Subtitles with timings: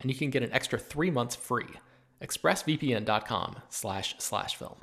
[0.00, 1.68] and you can get an extra three months free.
[2.22, 4.76] ExpressVPN.com slash slash film.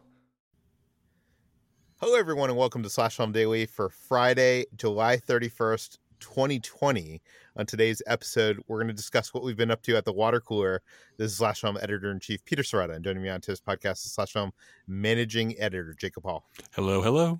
[1.99, 7.21] Hello, everyone, and welcome to Slash Film Daily for Friday, July 31st, 2020.
[7.55, 10.39] On today's episode, we're going to discuss what we've been up to at the water
[10.39, 10.83] cooler.
[11.17, 14.05] This is Slash Film Editor in Chief Peter Sciretta, and joining me on today's podcast
[14.05, 14.51] is Slash Film
[14.87, 16.45] Managing Editor Jacob Hall.
[16.73, 17.39] Hello, hello.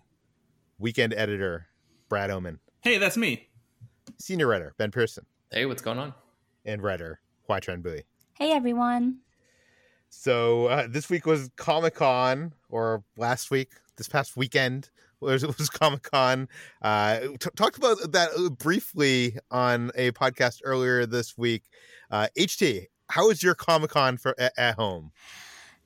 [0.80, 1.68] Weekend Editor
[2.10, 2.60] Brad Oman.
[2.82, 3.50] Hey, that's me.
[4.18, 5.26] Senior Writer Ben Pearson.
[5.52, 6.16] Hey, what's going on?
[6.66, 8.04] And Writer Hoai-Tran Bui.
[8.34, 9.20] Hey, everyone.
[10.10, 15.70] So uh, this week was Comic Con, or last week, this past weekend was, was
[15.70, 16.48] Comic Con.
[16.82, 21.64] Uh, t- talked about that briefly on a podcast earlier this week.
[22.12, 25.12] Uh, HT, how was your Comic Con for at, at home?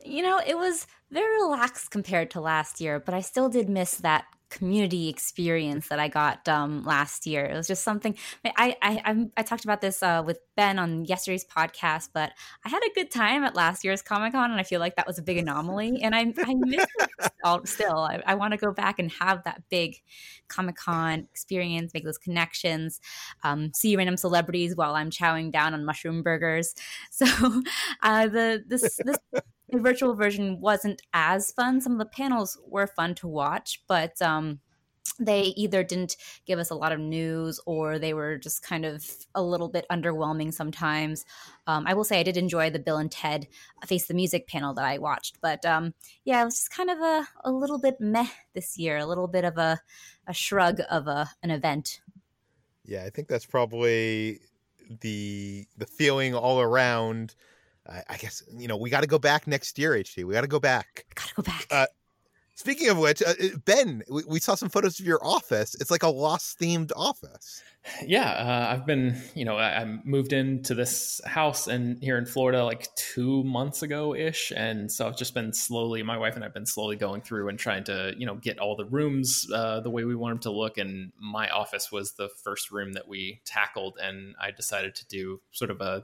[0.04, 3.96] You know, it was very relaxed compared to last year, but I still did miss
[3.98, 7.46] that community experience that I got um, last year.
[7.46, 11.06] It was just something I I, I, I talked about this uh, with Ben on
[11.06, 14.64] yesterday's podcast, but I had a good time at last year's Comic Con, and I
[14.64, 18.00] feel like that was a big anomaly, and I I miss it all, still.
[18.00, 19.96] I, I want to go back and have that big
[20.50, 23.00] Comic Con experience, make those connections,
[23.44, 26.76] um, see random celebrities while I'm chowing down on mushroom burgers.
[27.12, 27.26] So
[28.02, 29.18] uh, the this this
[29.72, 31.82] the virtual version wasn't as fun.
[31.82, 34.60] Some of the panels were fun to watch, but um,
[35.20, 36.16] they either didn't
[36.46, 39.06] give us a lot of news or they were just kind of
[39.36, 41.26] a little bit underwhelming sometimes.
[41.68, 43.48] Um, I will say I did enjoy the Bill and Ted
[43.86, 45.94] Face the Music panel that I watched, but um,
[46.24, 49.28] yeah, it was just kind of a, a little bit meh this year, a little
[49.28, 49.80] bit of a,
[50.28, 52.02] a shrug of a, an event.
[52.84, 54.42] Yeah, I think that's probably
[55.00, 57.36] the the feeling all around
[57.88, 59.92] I, I guess you know we got to go back next year.
[59.92, 60.24] HT.
[60.24, 61.06] we got to go back.
[61.16, 61.68] Gotta go back.
[61.70, 61.86] Uh,
[62.56, 65.76] speaking of which, uh, uh, Ben, we, we, saw some photos of your office.
[65.82, 67.64] It's like a lost themed office.
[68.06, 72.28] Yeah, uh, I've been, you know, I, I, moved into this house and here in
[72.28, 76.04] Florida like two months ago ish, and so I've just been slowly.
[76.04, 78.76] My wife and I've been slowly going through and trying to, you know, get all
[78.76, 80.78] the rooms uh, the way we want them to look.
[80.78, 85.42] And my office was the first room that we tackled, and I decided to do
[85.52, 86.04] sort of a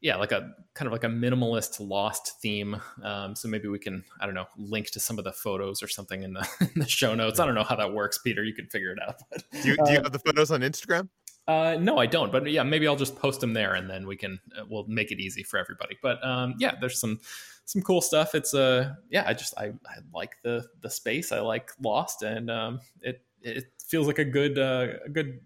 [0.00, 2.80] yeah, like a kind of like a minimalist lost theme.
[3.02, 5.88] Um, so maybe we can, I don't know, link to some of the photos or
[5.88, 7.40] something in the, in the show notes.
[7.40, 8.44] I don't know how that works, Peter.
[8.44, 9.16] You can figure it out.
[9.30, 11.08] But, do, you, do you uh, have the photos on Instagram?
[11.48, 12.30] Uh, no, I don't.
[12.30, 15.12] But yeah, maybe I'll just post them there, and then we can uh, we'll make
[15.12, 15.96] it easy for everybody.
[16.02, 17.20] But um, yeah, there's some
[17.64, 18.34] some cool stuff.
[18.34, 21.30] It's uh yeah, I just I, I like the the space.
[21.30, 25.38] I like Lost, and um, it it feels like a good uh, a good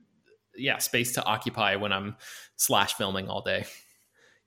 [0.56, 2.16] yeah space to occupy when I'm
[2.56, 3.66] slash filming all day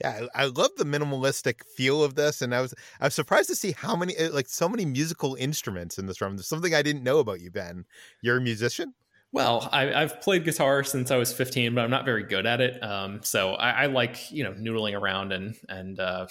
[0.04, 3.56] yeah, I, love the minimalistic feel of this, and I was I was surprised to
[3.56, 6.36] see how many eh, like so many musical instruments in this room.
[6.36, 7.86] There's something I didn't know about you, Ben.
[8.22, 8.94] You're a musician.
[9.34, 12.62] Well, I, have played guitar since I was 15, but I'm not very good at
[12.62, 12.82] it.
[12.84, 16.28] Um, so I, I, like, you know, noodling around and and uh,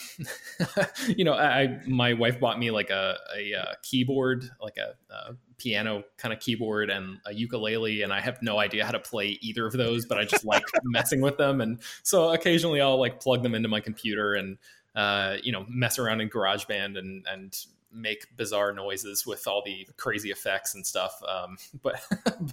[1.08, 4.94] you know, I my wife bought me like a, a, a uh, keyboard, like a,
[5.12, 9.00] a piano kind of keyboard and a ukulele, and I have no idea how to
[9.00, 11.60] play either of those, but I just like messing with them.
[11.60, 14.58] And so occasionally I'll like plug them into my computer and
[14.94, 19.86] uh, you know mess around in GarageBand and and make bizarre noises with all the
[19.96, 21.20] crazy effects and stuff.
[21.26, 22.00] Um, but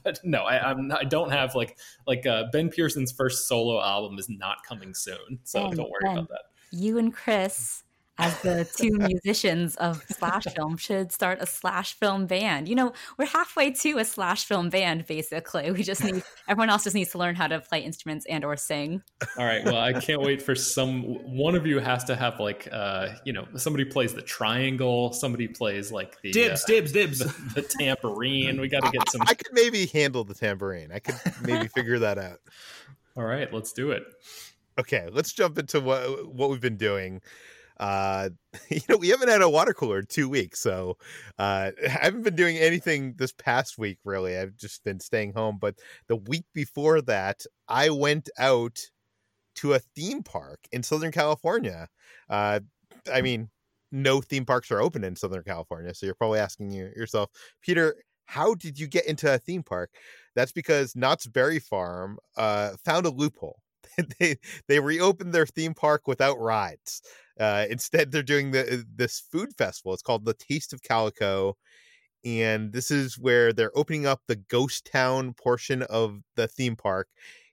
[0.04, 1.78] but no, I, I'm not, I don't have like
[2.08, 6.18] like uh, Ben Pearson's first solo album is not coming soon, so don't worry ben,
[6.18, 6.44] about that.
[6.72, 7.84] You and Chris
[8.20, 12.68] as the two musicians of slash film should start a slash film band.
[12.68, 15.72] You know, we're halfway to a slash film band basically.
[15.72, 18.58] We just need everyone else just needs to learn how to play instruments and or
[18.58, 19.02] sing.
[19.38, 19.64] All right.
[19.64, 23.34] Well, I can't wait for some one of you has to have like uh, you
[23.34, 27.20] know, somebody plays the triangle, somebody plays like the dibs, uh, dibs, dibs.
[27.20, 28.60] The, the tambourine.
[28.60, 30.92] We got to get some I, I could maybe handle the tambourine.
[30.92, 32.40] I could maybe figure that out.
[33.16, 34.04] All right, let's do it.
[34.78, 37.22] Okay, let's jump into what what we've been doing.
[37.80, 38.30] Uh,
[38.70, 40.98] you know, we haven't had a water cooler in two weeks, so
[41.38, 44.00] uh, I haven't been doing anything this past week.
[44.04, 45.58] Really, I've just been staying home.
[45.60, 45.76] But
[46.08, 48.80] the week before that, I went out
[49.56, 51.88] to a theme park in Southern California.
[52.30, 52.60] Uh,
[53.12, 53.50] I mean,
[53.92, 57.30] no theme parks are open in Southern California, so you're probably asking yourself,
[57.62, 57.96] Peter,
[58.26, 59.90] how did you get into a theme park?
[60.36, 63.60] That's because Knott's Berry Farm uh, found a loophole.
[64.20, 64.38] they
[64.68, 67.02] they reopened their theme park without rides.
[67.40, 69.94] Uh, instead, they're doing the this food festival.
[69.94, 71.58] It's called the Taste of Calico,
[72.26, 77.08] and this is where they're opening up the ghost town portion of the theme park.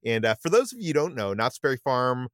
[0.04, 2.28] And uh, for those of you don't know, Knott's Berry Farm,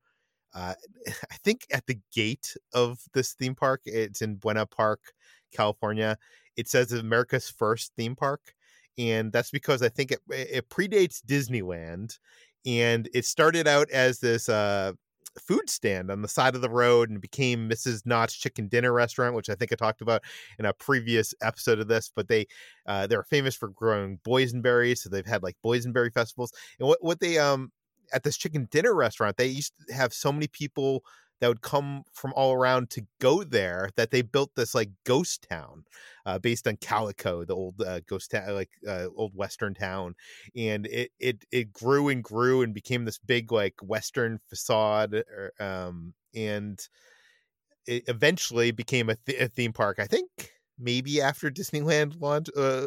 [0.55, 0.75] uh,
[1.08, 5.00] I think at the gate of this theme park, it's in Buena Park,
[5.53, 6.17] California.
[6.56, 8.55] It says America's first theme park,
[8.99, 12.19] and that's because I think it, it predates Disneyland,
[12.67, 14.93] and it started out as this uh,
[15.38, 18.05] food stand on the side of the road and became Mrs.
[18.05, 20.23] Knott's Chicken Dinner Restaurant, which I think I talked about
[20.59, 22.11] in a previous episode of this.
[22.14, 22.47] But they
[22.87, 26.53] uh, they're famous for growing boysenberries, so they've had like boysenberry festivals.
[26.79, 27.73] And what what they um
[28.12, 31.03] at this chicken dinner restaurant, they used to have so many people
[31.43, 35.44] that would come from all around to go there that they built this like ghost
[35.50, 35.83] town
[36.25, 40.15] uh, based on Calico, the old uh, ghost town, like uh, old western town,
[40.55, 45.53] and it it it grew and grew and became this big like western facade, er,
[45.59, 46.89] um, and
[47.89, 49.99] it eventually became a, th- a theme park.
[49.99, 52.87] I think maybe after Disneyland launch uh,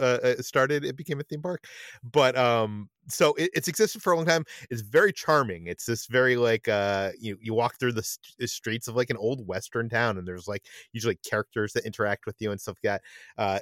[0.00, 1.64] uh, uh, started, it became a theme park.
[2.02, 4.44] But um, so it, it's existed for a long time.
[4.70, 5.66] It's very charming.
[5.66, 9.16] It's this very like uh, you you walk through the, st- streets of like an
[9.16, 13.00] old western town, and there's like usually characters that interact with you and stuff like
[13.00, 13.42] that.
[13.42, 13.58] Uh,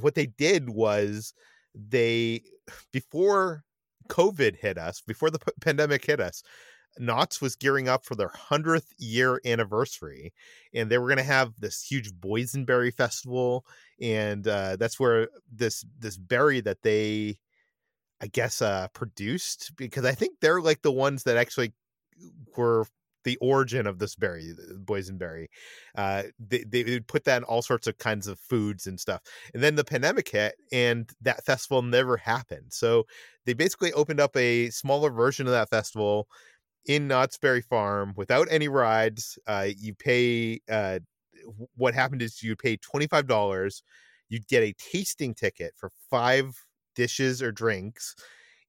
[0.00, 1.34] what they did was
[1.74, 2.42] they
[2.92, 3.64] before
[4.08, 6.42] COVID hit us, before the p- pandemic hit us,
[6.98, 10.32] Knott's was gearing up for their 100th year anniversary,
[10.74, 13.64] and they were going to have this huge boysenberry festival,
[14.00, 17.38] and uh, that's where this this berry that they,
[18.20, 21.72] I guess, uh, produced because I think they're like the ones that actually
[22.56, 22.86] were
[23.24, 24.54] the origin of this berry,
[24.84, 25.46] boysenberry.
[25.94, 29.20] Uh, they they would put that in all sorts of kinds of foods and stuff,
[29.54, 32.72] and then the pandemic hit, and that festival never happened.
[32.72, 33.06] So
[33.46, 36.28] they basically opened up a smaller version of that festival
[36.86, 39.38] in Knott's Berry Farm without any rides.
[39.46, 40.60] Uh, you pay.
[40.70, 41.00] Uh,
[41.76, 43.82] what happened is you'd pay twenty five dollars.
[44.28, 46.54] You'd get a tasting ticket for five
[46.94, 48.14] dishes or drinks,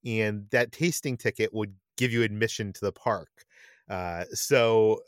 [0.05, 3.29] and that tasting ticket would give you admission to the park.
[3.89, 5.01] Uh, so,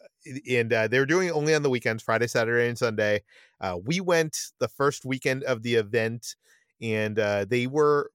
[0.49, 3.21] and uh, they were doing it only on the weekends, Friday, Saturday, and Sunday.
[3.61, 6.35] Uh, we went the first weekend of the event,
[6.81, 8.11] and uh, they were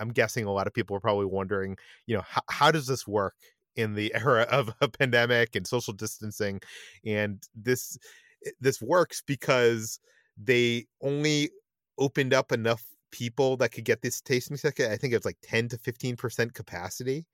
[0.00, 3.06] I'm guessing a lot of people are probably wondering, you know, how, how does this
[3.06, 3.34] work
[3.76, 6.60] in the era of a pandemic and social distancing?
[7.04, 7.98] And this
[8.46, 9.98] eh, this works because
[10.36, 11.50] they only
[11.98, 14.90] opened up enough people that could get this tasting ticket.
[14.90, 17.26] I think it was like 10 to 15 percent capacity.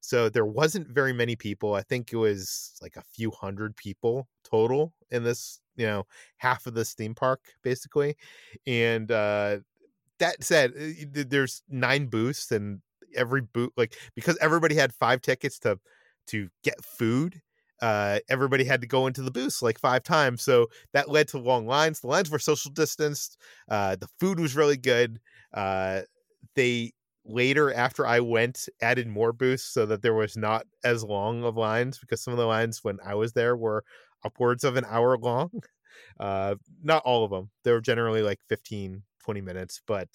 [0.00, 1.74] So there wasn't very many people.
[1.74, 6.06] I think it was like a few hundred people total in this, you know,
[6.38, 8.16] half of this theme park basically.
[8.66, 9.58] And uh
[10.18, 12.80] that said, eh, there's nine booths and
[13.16, 15.78] every booth like because everybody had five tickets to
[16.26, 17.40] to get food
[17.80, 20.42] uh, everybody had to go into the booths like five times.
[20.42, 22.00] So that led to long lines.
[22.00, 23.38] The lines were social distanced.
[23.68, 25.20] Uh, the food was really good.
[25.54, 26.02] Uh,
[26.54, 26.92] they
[27.24, 31.56] later, after I went, added more booths so that there was not as long of
[31.56, 33.84] lines because some of the lines when I was there were
[34.24, 35.50] upwards of an hour long.
[36.20, 37.50] Uh, not all of them.
[37.64, 40.08] They were generally like 15, 20 minutes, but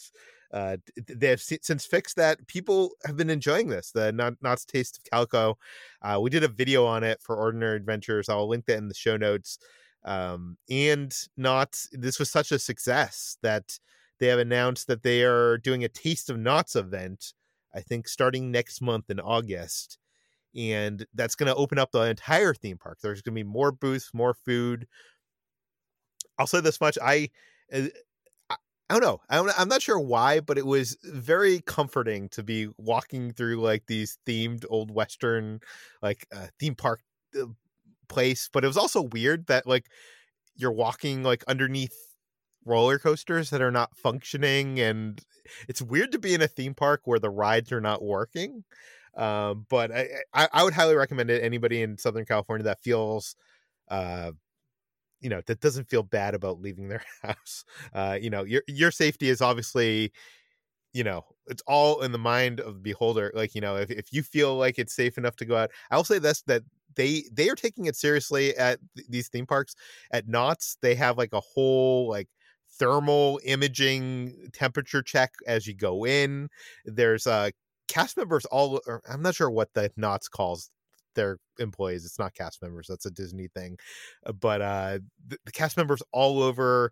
[0.52, 0.78] uh,
[1.08, 2.48] they have since fixed that.
[2.48, 3.92] People have been enjoying this.
[3.92, 5.60] The Not Knott's Taste of Calico.
[6.02, 8.28] Uh, we did a video on it for Ordinary Adventures.
[8.28, 9.60] I'll link that in the show notes.
[10.04, 13.78] Um, and not this was such a success that
[14.20, 17.34] they have announced that they are doing a Taste of Knott's event.
[17.76, 20.00] I think starting next month in August.
[20.56, 22.98] And that's going to open up the entire theme park.
[23.02, 24.88] There's going to be more booths, more food.
[26.40, 27.30] I'll say this much: I
[27.72, 27.88] uh,
[28.90, 29.22] I don't know.
[29.30, 33.86] I'm, I'm not sure why, but it was very comforting to be walking through like
[33.88, 35.62] these themed old western,
[36.02, 37.02] like uh, theme park
[37.42, 37.46] uh,
[38.10, 39.88] place, but it was also weird that like
[40.56, 41.96] you're walking like underneath
[42.66, 45.22] roller coasters that are not functioning and
[45.70, 48.64] it's weird to be in a theme park where the rides are not working
[49.18, 53.36] um, but I, I, I would highly recommend it anybody in southern california that feels
[53.90, 54.32] uh
[55.24, 58.92] you know that doesn't feel bad about leaving their house uh you know your your
[58.92, 60.12] safety is obviously
[60.94, 64.14] you know it's all in the mind of the beholder like you know if, if
[64.14, 66.64] you feel like it's safe enough to go out i'll say this that
[66.96, 69.76] they they are taking it seriously at th- these theme parks.
[70.12, 72.28] At knott's they have like a whole like
[72.80, 76.50] thermal imaging temperature check as you go in.
[76.86, 77.50] There's uh
[77.90, 80.72] cast members all i'm not sure what the knott's calls
[81.16, 83.78] their employees it's not cast members that's a disney thing
[84.26, 86.92] uh, but uh the, the cast members all over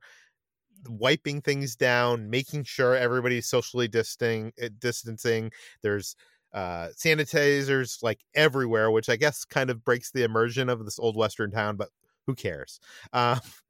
[0.89, 5.51] wiping things down making sure everybody's socially distancing eh, distancing
[5.83, 6.15] there's
[6.53, 11.15] uh sanitizers like everywhere which i guess kind of breaks the immersion of this old
[11.15, 11.89] western town but
[12.25, 12.79] who cares
[13.13, 13.39] um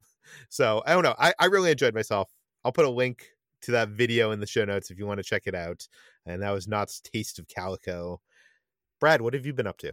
[0.48, 1.14] so I don't know.
[1.18, 2.30] I, I really enjoyed myself.
[2.64, 3.28] I'll put a link
[3.62, 5.86] to that video in the show notes if you want to check it out.
[6.26, 8.20] And that was Knott's Taste of Calico.
[9.00, 9.92] Brad, what have you been up to?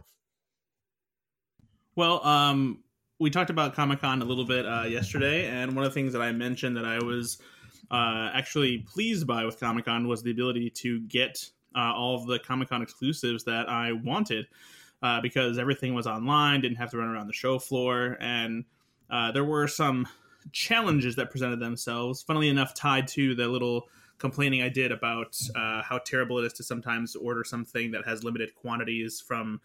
[2.00, 2.78] Well, um,
[3.18, 6.14] we talked about Comic Con a little bit uh, yesterday, and one of the things
[6.14, 7.36] that I mentioned that I was
[7.90, 11.44] uh, actually pleased by with Comic Con was the ability to get
[11.76, 14.46] uh, all of the Comic Con exclusives that I wanted
[15.02, 18.64] uh, because everything was online, didn't have to run around the show floor, and
[19.10, 20.08] uh, there were some
[20.52, 22.22] challenges that presented themselves.
[22.22, 26.54] Funnily enough, tied to the little complaining I did about uh, how terrible it is
[26.54, 29.60] to sometimes order something that has limited quantities from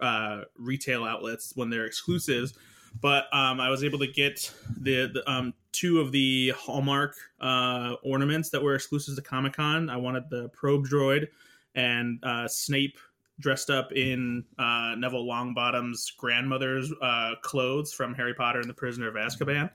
[0.00, 2.54] uh, retail outlets when they're exclusives.
[3.00, 7.94] But um, I was able to get the, the um, two of the Hallmark uh,
[8.02, 9.88] ornaments that were exclusive to Comic Con.
[9.88, 11.28] I wanted the probe droid
[11.74, 12.98] and uh, Snape
[13.38, 19.08] dressed up in uh, Neville Longbottom's grandmother's uh, clothes from Harry Potter and the Prisoner
[19.08, 19.70] of Azkaban.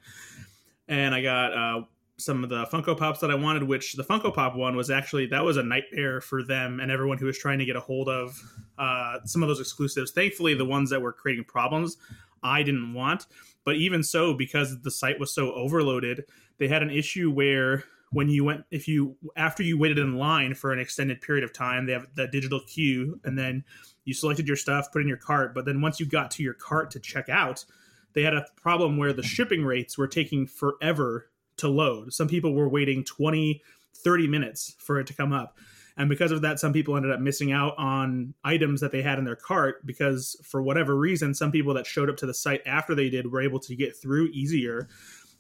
[0.88, 1.82] And I got uh,
[2.18, 5.26] some of the Funko Pops that I wanted, which the Funko Pop one was actually
[5.28, 8.08] that was a nightmare for them and everyone who was trying to get a hold
[8.08, 8.42] of
[8.78, 10.12] uh, some of those exclusives.
[10.12, 11.98] Thankfully, the ones that were creating problems,
[12.42, 13.26] I didn't want.
[13.66, 16.26] But even so, because the site was so overloaded,
[16.58, 20.54] they had an issue where when you went if you after you waited in line
[20.54, 23.64] for an extended period of time they have that digital queue and then
[24.06, 26.54] you selected your stuff put in your cart but then once you got to your
[26.54, 27.66] cart to check out
[28.14, 32.54] they had a problem where the shipping rates were taking forever to load some people
[32.54, 33.62] were waiting 20
[33.96, 35.58] 30 minutes for it to come up
[35.98, 39.18] and because of that some people ended up missing out on items that they had
[39.18, 42.62] in their cart because for whatever reason some people that showed up to the site
[42.66, 44.90] after they did were able to get through easier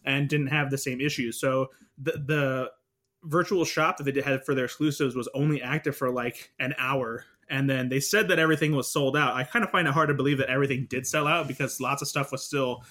[0.05, 1.39] and didn't have the same issues.
[1.39, 2.71] So the the
[3.23, 7.25] virtual shop that they had for their exclusives was only active for like an hour
[7.49, 9.35] and then they said that everything was sold out.
[9.35, 12.01] I kind of find it hard to believe that everything did sell out because lots
[12.01, 12.83] of stuff was still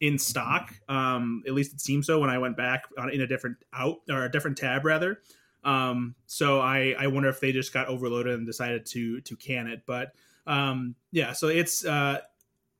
[0.00, 0.74] in stock.
[0.88, 3.98] Um, at least it seemed so when I went back on, in a different out
[4.08, 5.20] or a different tab rather.
[5.64, 9.66] Um, so I, I wonder if they just got overloaded and decided to to can
[9.66, 9.82] it.
[9.86, 10.12] But
[10.46, 12.20] um, yeah, so it's uh,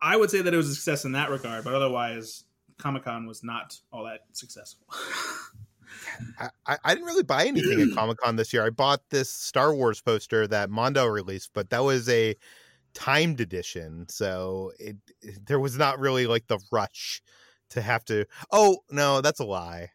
[0.01, 2.45] I would say that it was a success in that regard, but otherwise
[2.79, 4.87] Comic Con was not all that successful.
[6.67, 8.65] I, I didn't really buy anything at Comic Con this year.
[8.65, 12.37] I bought this Star Wars poster that Mondo released, but that was a
[12.97, 17.23] timed edition, so it, it there was not really like the rush
[17.71, 18.25] to have to.
[18.51, 19.91] Oh no, that's a lie.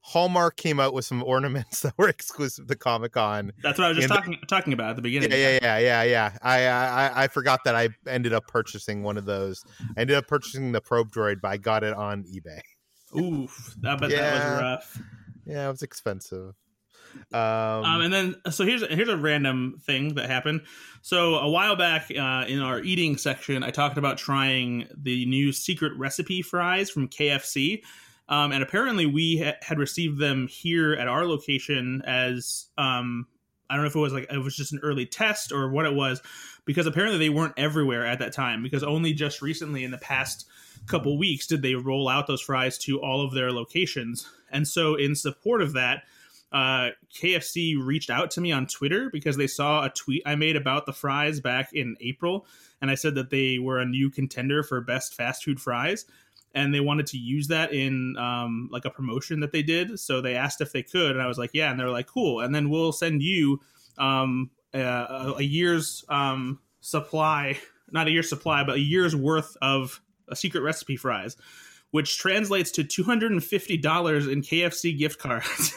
[0.00, 3.52] Hallmark came out with some ornaments that were exclusive to Comic Con.
[3.62, 5.30] That's what I was just talking the, talking about at the beginning.
[5.30, 6.38] Yeah, yeah, yeah, yeah, yeah.
[6.42, 9.62] I, I I forgot that I ended up purchasing one of those.
[9.96, 12.60] I ended up purchasing the Probe Droid, but I got it on eBay.
[13.18, 14.16] Oof, I bet yeah.
[14.16, 15.02] that was rough.
[15.44, 16.54] Yeah, it was expensive.
[17.32, 20.62] Um, um, and then so here's here's a random thing that happened.
[21.02, 25.52] So a while back uh, in our eating section, I talked about trying the new
[25.52, 27.82] secret recipe fries from KFC.
[28.30, 33.26] Um, and apparently, we ha- had received them here at our location as um,
[33.70, 35.86] I don't know if it was like it was just an early test or what
[35.86, 36.22] it was,
[36.64, 38.62] because apparently they weren't everywhere at that time.
[38.62, 40.46] Because only just recently, in the past
[40.86, 44.28] couple weeks, did they roll out those fries to all of their locations.
[44.50, 46.04] And so, in support of that,
[46.52, 50.56] uh, KFC reached out to me on Twitter because they saw a tweet I made
[50.56, 52.46] about the fries back in April,
[52.80, 56.06] and I said that they were a new contender for best fast food fries
[56.54, 60.00] and they wanted to use that in um, like a promotion that they did.
[60.00, 61.70] So they asked if they could, and I was like, yeah.
[61.70, 62.40] And they're like, cool.
[62.40, 63.60] And then we'll send you
[63.98, 67.58] um, a, a, year's um, supply,
[67.90, 71.36] not a year's supply, but a year's worth of a secret recipe fries,
[71.90, 75.72] which translates to two hundred and fifty dollars in KFC gift cards.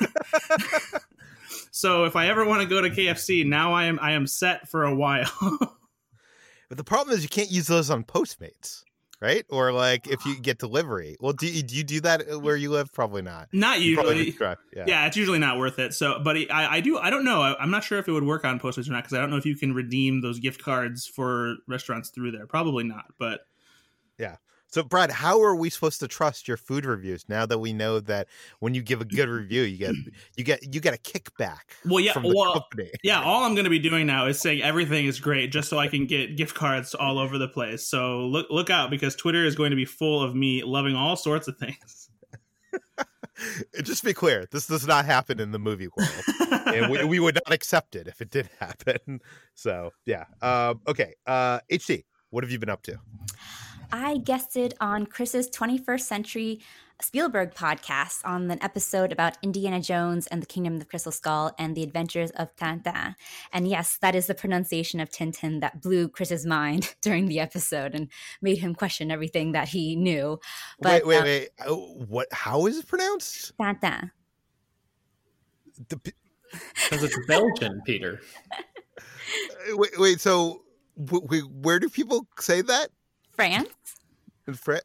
[1.72, 4.70] so if I ever want to go to KFC, now I am I am set
[4.70, 5.32] for a while.
[6.70, 8.84] but the problem is you can't use those on Postmates.
[9.22, 9.46] right?
[9.50, 11.16] Or like if you get delivery.
[11.22, 12.92] Well, do you, do you do that uh, where you live?
[12.92, 13.48] Probably not.
[13.54, 14.36] Not usually.
[14.40, 14.56] Yeah.
[14.88, 15.94] Yeah, it's usually not worth it.
[15.94, 16.98] So, but I, I do.
[16.98, 17.42] I don't know.
[17.42, 19.30] I, I'm not sure if it would work on Postmates or not because I don't
[19.30, 22.48] know if you can redeem those gift cards for restaurants through there.
[22.48, 23.06] Probably not.
[23.18, 23.42] But
[24.72, 28.00] So, Brad, how are we supposed to trust your food reviews now that we know
[28.00, 29.96] that when you give a good review, you get
[30.38, 32.14] you get you get a kickback well, yeah.
[32.14, 32.90] from the Well, company?
[33.04, 33.22] yeah.
[33.22, 35.88] All I'm going to be doing now is saying everything is great, just so I
[35.90, 37.86] can get gift cards all over the place.
[37.86, 41.18] So look look out because Twitter is going to be full of me loving all
[41.18, 42.10] sorts of things.
[43.84, 46.68] Just be clear, this does not happen in the movie world.
[46.68, 49.20] and we, we would not accept it if it did happen.
[49.54, 50.26] So yeah.
[50.42, 51.14] Um, okay.
[51.28, 52.98] Uh, HT, what have you been up to?
[53.92, 56.62] I guested on Chris's 21st Century
[57.02, 61.52] Spielberg podcast on an episode about Indiana Jones and the Kingdom of the Crystal Skull
[61.60, 63.16] and the adventures of Tintin.
[63.52, 67.94] And yes, that is the pronunciation of Tintin that blew Chris's mind during the episode
[67.94, 68.10] and
[68.42, 70.40] made him question everything that he knew.
[70.80, 71.50] But, wait, wait, um, wait.
[71.66, 72.28] Oh, what?
[72.32, 73.58] How is it pronounced?
[73.58, 74.12] Tintin.
[75.90, 78.22] Because it's Belgian, Peter.
[79.70, 80.22] wait, wait.
[80.22, 80.62] So,
[81.04, 82.90] w- w- where do people say that?
[83.42, 83.70] France.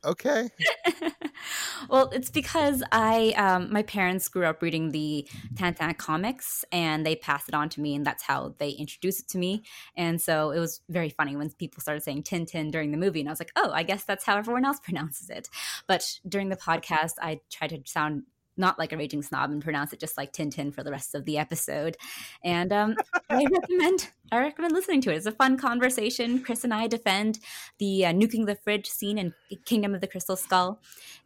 [0.04, 0.50] Okay.
[1.88, 7.16] well, it's because I um, my parents grew up reading the Tintin comics, and they
[7.16, 9.62] passed it on to me, and that's how they introduced it to me.
[9.96, 13.28] And so it was very funny when people started saying Tintin during the movie, and
[13.28, 15.48] I was like, oh, I guess that's how everyone else pronounces it.
[15.86, 18.24] But during the podcast, I tried to sound
[18.56, 21.24] not like a raging snob and pronounce it just like Tintin for the rest of
[21.24, 21.96] the episode.
[22.44, 22.94] And um,
[23.30, 25.16] I recommend I recommend listening to it.
[25.16, 26.42] It's a fun conversation.
[26.42, 27.38] Chris and I defend
[27.78, 29.34] the uh, nuking the fridge scene in
[29.64, 30.80] Kingdom of the Crystal Skull,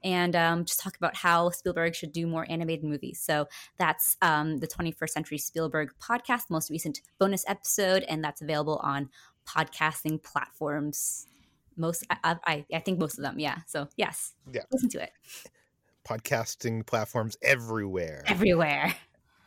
[0.04, 3.18] and um, just talk about how Spielberg should do more animated movies.
[3.20, 8.78] So that's um, the 21st Century Spielberg podcast, most recent bonus episode, and that's available
[8.82, 9.08] on
[9.48, 11.26] podcasting platforms.
[11.76, 13.60] Most, I, I, I think most of them, yeah.
[13.66, 14.62] So yes, Yeah.
[14.70, 15.12] listen to it
[16.10, 18.24] Podcasting platforms everywhere.
[18.26, 18.92] everywhere.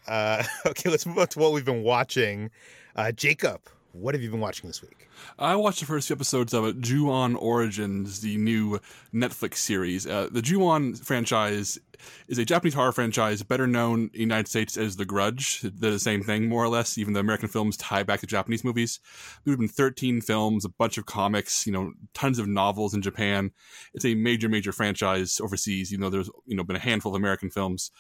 [0.08, 2.52] Uh, okay, let's move on to what we've been watching.
[2.96, 3.60] Uh, Jacob,
[3.94, 5.08] what have you been watching this week?
[5.38, 8.80] I watched the first few episodes of Ju-on Origins, the new
[9.14, 10.08] Netflix series.
[10.08, 11.78] Uh, the Ju-on franchise
[12.28, 15.62] is a Japanese horror franchise better known in the United States as The Grudge.
[15.62, 16.98] They're the same thing, more or less.
[16.98, 19.00] Even the American films tie back to Japanese movies.
[19.46, 23.04] There have been 13 films, a bunch of comics, you know, tons of novels in
[23.04, 23.52] Japan.
[23.94, 27.22] It's a major, major franchise overseas, even though there's, you know, been a handful of
[27.22, 27.92] American films.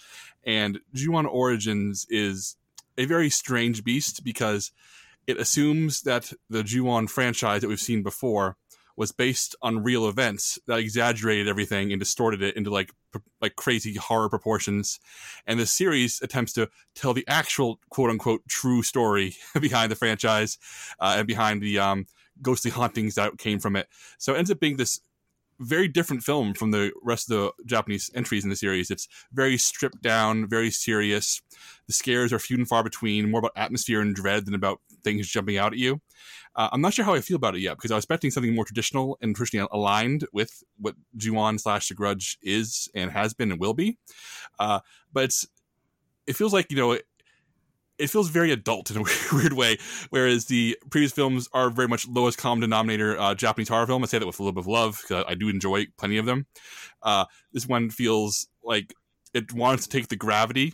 [0.43, 2.57] And Ju-on Origins is
[2.97, 4.71] a very strange beast because
[5.27, 8.57] it assumes that the Ju-on franchise that we've seen before
[8.95, 12.91] was based on real events that exaggerated everything and distorted it into like
[13.41, 14.99] like crazy horror proportions.
[15.47, 20.57] And the series attempts to tell the actual quote unquote true story behind the franchise
[20.99, 22.05] uh, and behind the um,
[22.41, 23.87] ghostly hauntings that came from it.
[24.17, 25.01] So it ends up being this
[25.59, 28.91] very different film from the rest of the Japanese entries in the series.
[28.91, 31.41] It's very stripped down, very serious.
[31.87, 35.27] The scares are few and far between, more about atmosphere and dread than about things
[35.27, 36.01] jumping out at you.
[36.55, 38.53] Uh, I'm not sure how I feel about it yet because I was expecting something
[38.53, 43.51] more traditional and traditionally aligned with what Ju-on slash The Grudge is and has been
[43.51, 43.97] and will be.
[44.59, 44.79] Uh,
[45.11, 45.33] but
[46.27, 46.97] it feels like, you know,
[47.97, 49.03] it, feels very adult in a
[49.33, 49.77] weird way,
[50.09, 54.03] whereas the previous films are very much lowest common denominator uh, Japanese horror film.
[54.03, 56.25] I say that with a little bit of love because I do enjoy plenty of
[56.25, 56.45] them.
[57.01, 58.93] Uh, this one feels like
[59.33, 60.73] it wants to take the gravity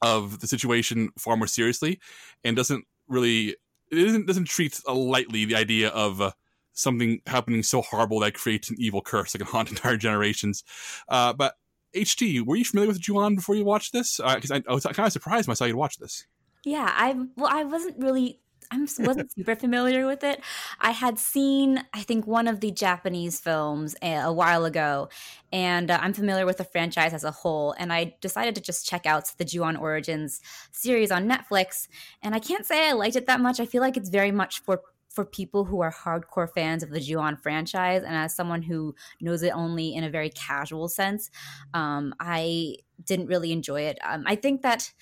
[0.00, 2.00] of the situation far more seriously
[2.44, 3.56] and doesn't really
[3.92, 6.32] it isn't, doesn't treat uh, lightly the idea of uh,
[6.72, 10.64] something happening so horrible that creates an evil curse that can haunt entire generations.
[11.08, 11.54] Uh, but
[11.94, 14.16] HT, were you familiar with Ju-on before you watched this?
[14.16, 16.26] Because I, I was kind of surprised when I saw you watch this.
[16.64, 18.38] Yeah, I well, I wasn't really.
[18.70, 20.40] I wasn't super familiar with it.
[20.80, 25.10] I had seen, I think, one of the Japanese films a, a while ago,
[25.52, 27.74] and uh, I'm familiar with the franchise as a whole.
[27.78, 31.86] And I decided to just check out the Ju-on Origins series on Netflix.
[32.22, 33.60] And I can't say I liked it that much.
[33.60, 37.00] I feel like it's very much for for people who are hardcore fans of the
[37.00, 41.30] Ju-on franchise, and as someone who knows it only in a very casual sense,
[41.74, 43.98] um, I didn't really enjoy it.
[44.02, 44.92] Um, I think that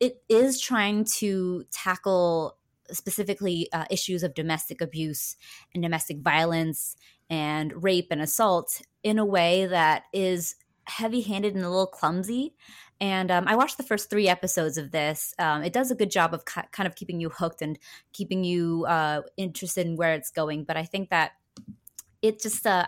[0.00, 2.56] it is trying to tackle
[2.90, 5.36] specifically uh, issues of domestic abuse
[5.74, 6.96] and domestic violence
[7.28, 12.54] and rape and assault in a way that is heavy handed and a little clumsy.
[13.00, 15.34] And um, I watched the first three episodes of this.
[15.38, 17.78] Um, it does a good job of ki- kind of keeping you hooked and
[18.12, 20.64] keeping you uh, interested in where it's going.
[20.64, 21.32] But I think that
[22.22, 22.86] it just, uh,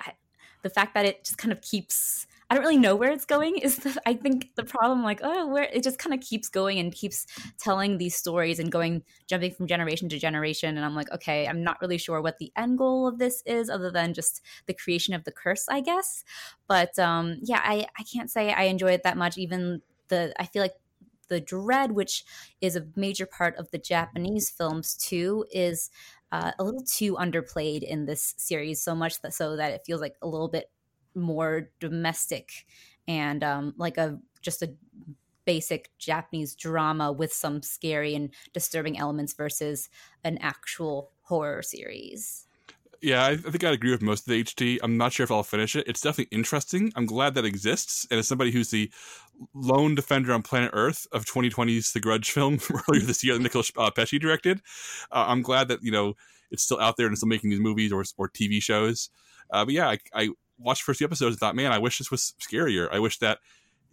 [0.63, 3.59] the fact that it just kind of keeps I don't really know where it's going.
[3.59, 6.79] Is the, I think the problem like oh where it just kind of keeps going
[6.81, 7.27] and keeps
[7.59, 11.63] telling these stories and going jumping from generation to generation and I'm like okay I'm
[11.63, 15.15] not really sure what the end goal of this is other than just the creation
[15.15, 16.25] of the curse I guess.
[16.67, 19.39] But um, yeah I I can't say I enjoy it that much.
[19.39, 20.75] Even the I feel like
[21.29, 22.25] the dread, which
[22.61, 25.91] is a major part of the Japanese films too, is
[26.33, 28.83] uh, a little too underplayed in this series.
[28.83, 30.71] So much that so that it feels like a little bit
[31.15, 32.67] more domestic
[33.09, 34.73] and um, like a just a
[35.45, 39.89] basic Japanese drama with some scary and disturbing elements versus
[40.23, 42.47] an actual horror series.
[43.03, 44.79] Yeah, I, think I'd agree with most of the HT.
[44.83, 45.89] I'm not sure if I'll finish it.
[45.89, 46.93] It's definitely interesting.
[46.97, 48.07] I'm glad that exists.
[48.11, 48.93] And as somebody who's the
[49.55, 53.73] lone defender on planet Earth of 2020's The Grudge film earlier this year that Nicholas
[53.77, 54.61] uh, Pesce directed,
[55.11, 56.15] uh, I'm glad that, you know,
[56.51, 59.09] it's still out there and still making these movies or, or TV shows.
[59.51, 60.29] Uh, but yeah, I, I
[60.61, 62.89] watched the first few episodes and thought, man, I wish this was scarier.
[62.93, 63.39] I wish that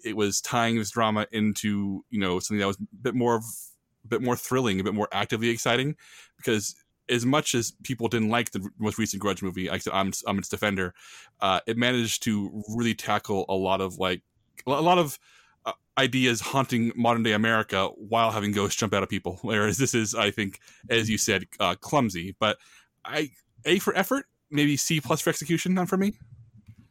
[0.03, 4.07] it was tying this drama into, you know, something that was a bit more, a
[4.07, 5.95] bit more thrilling, a bit more actively exciting
[6.37, 6.75] because
[7.09, 10.37] as much as people didn't like the most recent Grudge movie, I said I'm I'm
[10.37, 10.93] its defender.
[11.39, 14.21] Uh, it managed to really tackle a lot of like
[14.65, 15.17] a lot of
[15.65, 19.39] uh, ideas haunting modern day America while having ghosts jump out of people.
[19.41, 22.35] Whereas this is, I think, as you said, uh, clumsy.
[22.39, 22.57] But
[23.05, 23.31] I
[23.65, 25.73] A for effort, maybe C plus for execution.
[25.73, 26.17] Not for me.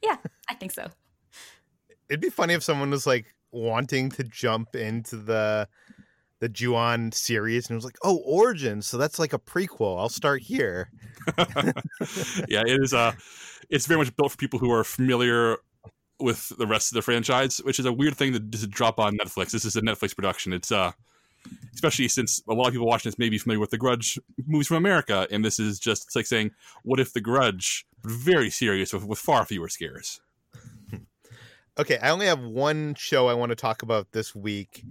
[0.03, 0.17] Yeah,
[0.49, 0.89] I think so.
[2.09, 5.69] It'd be funny if someone was like wanting to jump into the
[6.41, 9.99] the Ju-On series and it was like, oh, Origins, so that's like a prequel.
[9.99, 10.91] I'll start here.
[12.49, 12.93] yeah, it is.
[12.93, 13.13] Uh,
[13.71, 15.57] it's very much built for people who are familiar
[16.21, 19.17] with the rest of the franchise, which is a weird thing to, to drop on
[19.17, 19.51] Netflix.
[19.51, 20.53] This is a Netflix production.
[20.53, 20.93] It's uh,
[21.75, 24.67] especially since a lot of people watching this may be familiar with the Grudge movies
[24.67, 26.51] from America, and this is just like saying,
[26.83, 30.21] what if the Grudge, very serious with, with far fewer scares.
[31.79, 34.85] okay, I only have one show I want to talk about this week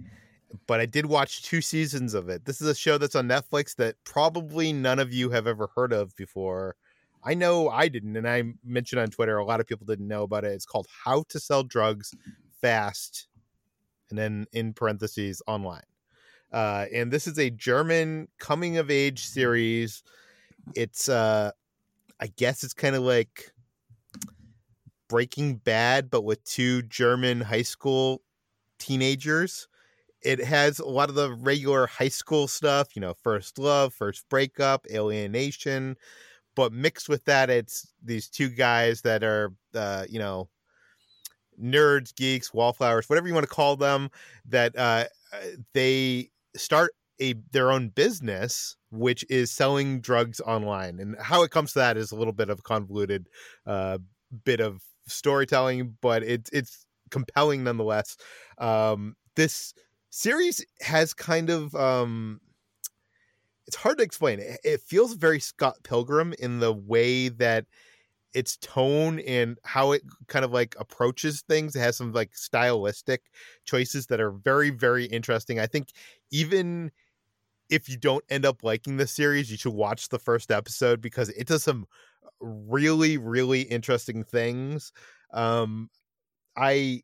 [0.66, 2.44] but I did watch two seasons of it.
[2.44, 5.92] This is a show that's on Netflix that probably none of you have ever heard
[5.92, 6.76] of before.
[7.24, 10.22] I know I didn't, and I mentioned on Twitter a lot of people didn't know
[10.22, 10.52] about it.
[10.52, 12.14] It's called How to Sell Drugs
[12.60, 13.28] Fast,
[14.10, 15.82] and then in parentheses online.
[16.52, 20.02] Uh, and this is a German coming of age series.
[20.74, 21.50] It's uh,
[22.20, 23.50] I guess it's kind of like
[25.08, 28.22] Breaking Bad, but with two German high school
[28.78, 29.68] teenagers
[30.26, 34.28] it has a lot of the regular high school stuff, you know, first love, first
[34.28, 35.96] breakup, alienation,
[36.56, 40.48] but mixed with that, it's these two guys that are, uh, you know,
[41.62, 44.10] nerds, geeks, wallflowers, whatever you want to call them,
[44.46, 45.38] that uh, uh,
[45.74, 51.00] they start a their own business, which is selling drugs online.
[51.00, 53.28] And how it comes to that is a little bit of convoluted
[53.66, 53.98] uh,
[54.44, 58.16] bit of storytelling, but it's it's compelling nonetheless.
[58.58, 59.74] Um, this
[60.10, 62.40] series has kind of um
[63.66, 64.40] it's hard to explain.
[64.40, 67.66] It, it feels very Scott Pilgrim in the way that
[68.34, 71.74] its tone and how it kind of like approaches things.
[71.74, 73.22] It has some like stylistic
[73.64, 75.58] choices that are very, very interesting.
[75.58, 75.88] I think
[76.30, 76.90] even
[77.70, 81.30] if you don't end up liking the series, you should watch the first episode because
[81.30, 81.86] it does some
[82.40, 84.92] really, really interesting things.
[85.32, 85.90] Um,
[86.56, 87.02] I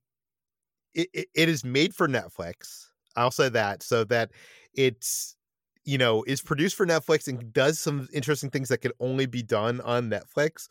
[0.94, 2.86] it, it is made for Netflix.
[3.16, 4.30] I'll say that so that
[4.74, 5.36] it's
[5.84, 9.42] you know is produced for Netflix and does some interesting things that could only be
[9.42, 10.68] done on Netflix.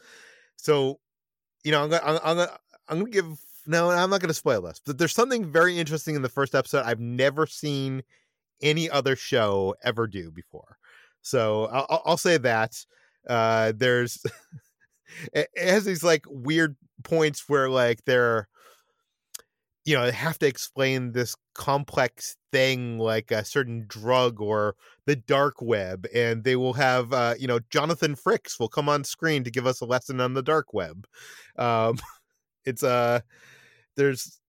[0.62, 1.00] So,
[1.63, 3.26] you know, I'm gonna, I'm, gonna, I'm gonna give
[3.65, 6.84] no, I'm not gonna spoil this, but there's something very interesting in the first episode
[6.86, 8.04] I've never seen
[8.62, 10.78] any other show ever do before.
[11.24, 12.78] So I'll, I'll say that
[13.28, 14.24] uh, there's
[15.34, 18.47] it has these like weird points where like they're
[19.85, 25.15] you know, they have to explain this complex thing like a certain drug or the
[25.15, 29.43] dark web and they will have uh, you know jonathan frakes will come on screen
[29.43, 31.07] to give us a lesson on the dark web.
[31.57, 31.97] Um,
[32.65, 33.21] it's uh
[33.95, 34.39] there's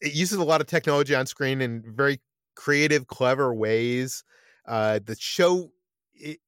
[0.00, 2.20] it uses a lot of technology on screen in very
[2.54, 4.22] creative clever ways
[4.68, 5.70] uh the show
[6.14, 6.38] it,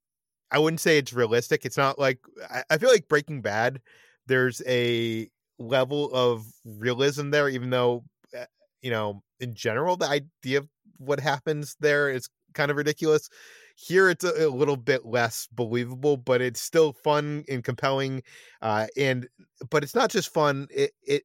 [0.50, 3.80] i wouldn't say it's realistic it's not like I, I feel like breaking bad
[4.26, 5.28] there's a
[5.59, 8.47] level of realism there, even though eh,
[8.83, 10.68] you know in general the idea of
[10.99, 13.29] what happens there is kind of ridiculous.
[13.77, 18.23] Here it's a, a little bit less believable, but it's still fun and compelling.
[18.61, 19.29] Uh, and
[19.71, 21.25] but it's not just fun; it it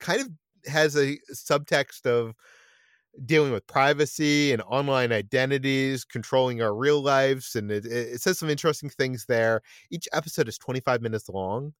[0.00, 0.28] kind of
[0.66, 2.34] has a subtext of
[3.26, 8.50] dealing with privacy and online identities, controlling our real lives, and it, it says some
[8.50, 9.60] interesting things there.
[9.90, 11.74] Each episode is 25 minutes long,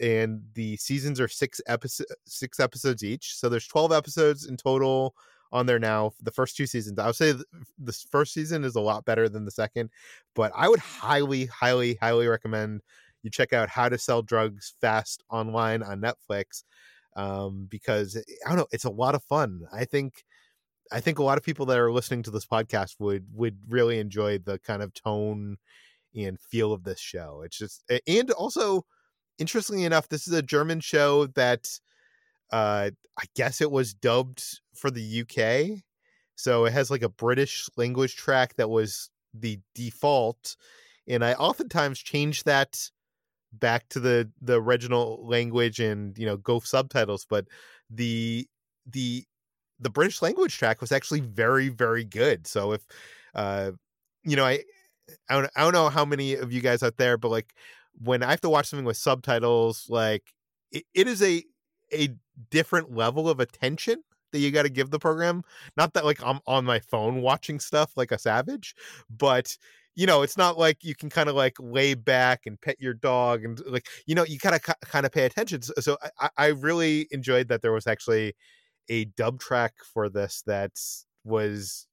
[0.00, 3.36] and the seasons are six episode six episodes each.
[3.36, 5.14] So there's 12 episodes in total
[5.52, 6.12] on there now.
[6.22, 7.32] The first two seasons, I would say
[7.78, 9.90] the first season is a lot better than the second,
[10.34, 12.82] but I would highly, highly, highly recommend
[13.22, 16.64] you check out How to Sell Drugs Fast online on Netflix
[17.16, 19.62] um, because I don't know, it's a lot of fun.
[19.72, 20.24] I think.
[20.92, 24.00] I think a lot of people that are listening to this podcast would would really
[24.00, 25.56] enjoy the kind of tone
[26.16, 27.42] and feel of this show.
[27.44, 28.84] It's just and also
[29.40, 31.68] interestingly enough, this is a German show that
[32.52, 34.42] uh I guess it was dubbed
[34.74, 35.82] for the UK.
[36.36, 40.56] So it has like a British language track that was the default.
[41.08, 42.90] And I oftentimes change that
[43.52, 47.46] back to the the original language and you know go subtitles, but
[47.90, 48.48] the
[48.86, 49.24] the
[49.80, 52.46] the British language track was actually very, very good.
[52.46, 52.82] So if
[53.34, 53.72] uh
[54.24, 54.64] you know, I
[55.28, 57.54] I don't, I don't know how many of you guys out there, but like
[58.02, 60.32] when I have to watch something with subtitles, like
[60.72, 61.44] it, it is a
[61.92, 62.10] a
[62.50, 65.42] different level of attention that you got to give the program.
[65.76, 68.74] Not that like I'm on my phone watching stuff like a savage,
[69.10, 69.56] but
[69.96, 72.94] you know, it's not like you can kind of like lay back and pet your
[72.94, 75.62] dog and like you know, you gotta kind of pay attention.
[75.62, 78.34] So, so I, I really enjoyed that there was actually
[78.88, 80.72] a dub track for this that
[81.24, 81.86] was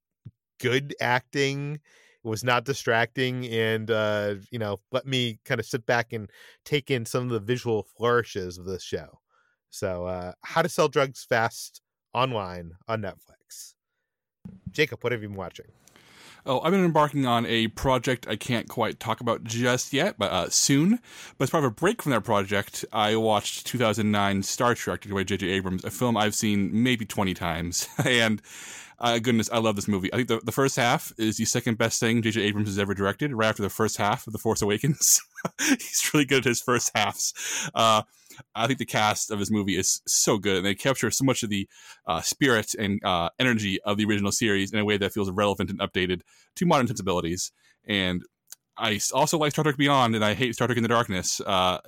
[0.59, 1.79] good acting
[2.23, 6.29] was not distracting and uh you know let me kind of sit back and
[6.65, 9.19] take in some of the visual flourishes of this show
[9.69, 11.81] so uh how to sell drugs fast
[12.13, 13.73] online on netflix
[14.71, 15.67] jacob what have you been watching
[16.47, 20.31] Oh, I've been embarking on a project I can't quite talk about just yet, but
[20.31, 20.99] uh, soon.
[21.37, 25.13] But as part of a break from that project, I watched 2009 Star Trek, directed
[25.13, 25.47] by J.J.
[25.49, 27.89] Abrams, a film I've seen maybe 20 times.
[28.05, 28.41] and
[28.99, 30.11] uh, goodness, I love this movie.
[30.11, 32.41] I think the, the first half is the second best thing J.J.
[32.41, 35.21] Abrams has ever directed, right after the first half of The Force Awakens.
[35.59, 37.33] He's really good at his first halves.
[37.75, 38.03] Uh,
[38.55, 41.43] I think the cast of his movie is so good, and they capture so much
[41.43, 41.67] of the
[42.07, 45.69] uh, spirit and uh, energy of the original series in a way that feels relevant
[45.69, 46.21] and updated
[46.55, 47.51] to modern sensibilities.
[47.85, 48.23] And
[48.77, 51.39] I also like Star Trek Beyond, and I hate Star Trek in the Darkness.
[51.45, 51.79] Uh,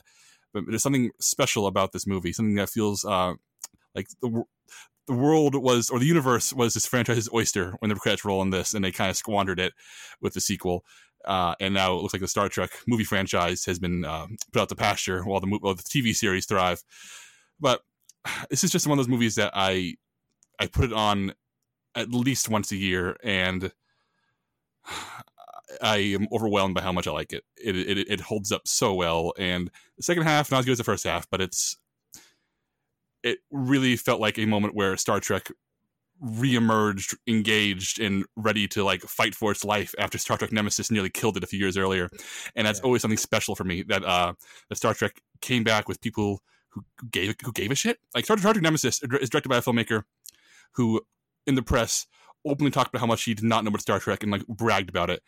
[0.54, 3.34] but there's something special about this movie, something that feels uh,
[3.96, 4.44] like the
[5.10, 8.52] the world was or the universe was this franchise's oyster when the credits roll on
[8.52, 9.74] this, and they kind of squandered it
[10.22, 10.86] with the sequel.
[11.26, 14.62] Uh, and now it looks like the Star Trek movie franchise has been uh, put
[14.62, 16.84] out to pasture while the, while the TV series thrive.
[17.60, 17.82] But
[18.52, 19.96] this is just one of those movies that I
[20.60, 21.34] I put it on
[21.96, 23.72] at least once a year, and
[25.82, 27.44] I am overwhelmed by how much I like it.
[27.58, 30.78] It it, it holds up so well, and the second half not as good as
[30.78, 31.79] the first half, but it's
[33.24, 35.52] it really felt like a moment where Star Trek
[36.24, 41.10] reemerged, engaged, and ready to like fight for its life after Star Trek Nemesis nearly
[41.10, 42.10] killed it a few years earlier.
[42.56, 42.86] And that's yeah.
[42.86, 44.34] always something special for me that uh
[44.70, 47.98] that Star Trek came back with people who gave who gave a shit.
[48.14, 50.04] Like Star Trek Nemesis is directed by a filmmaker
[50.74, 51.02] who,
[51.48, 52.06] in the press,
[52.46, 54.90] openly talked about how much he did not know about Star Trek and like bragged
[54.90, 55.22] about it.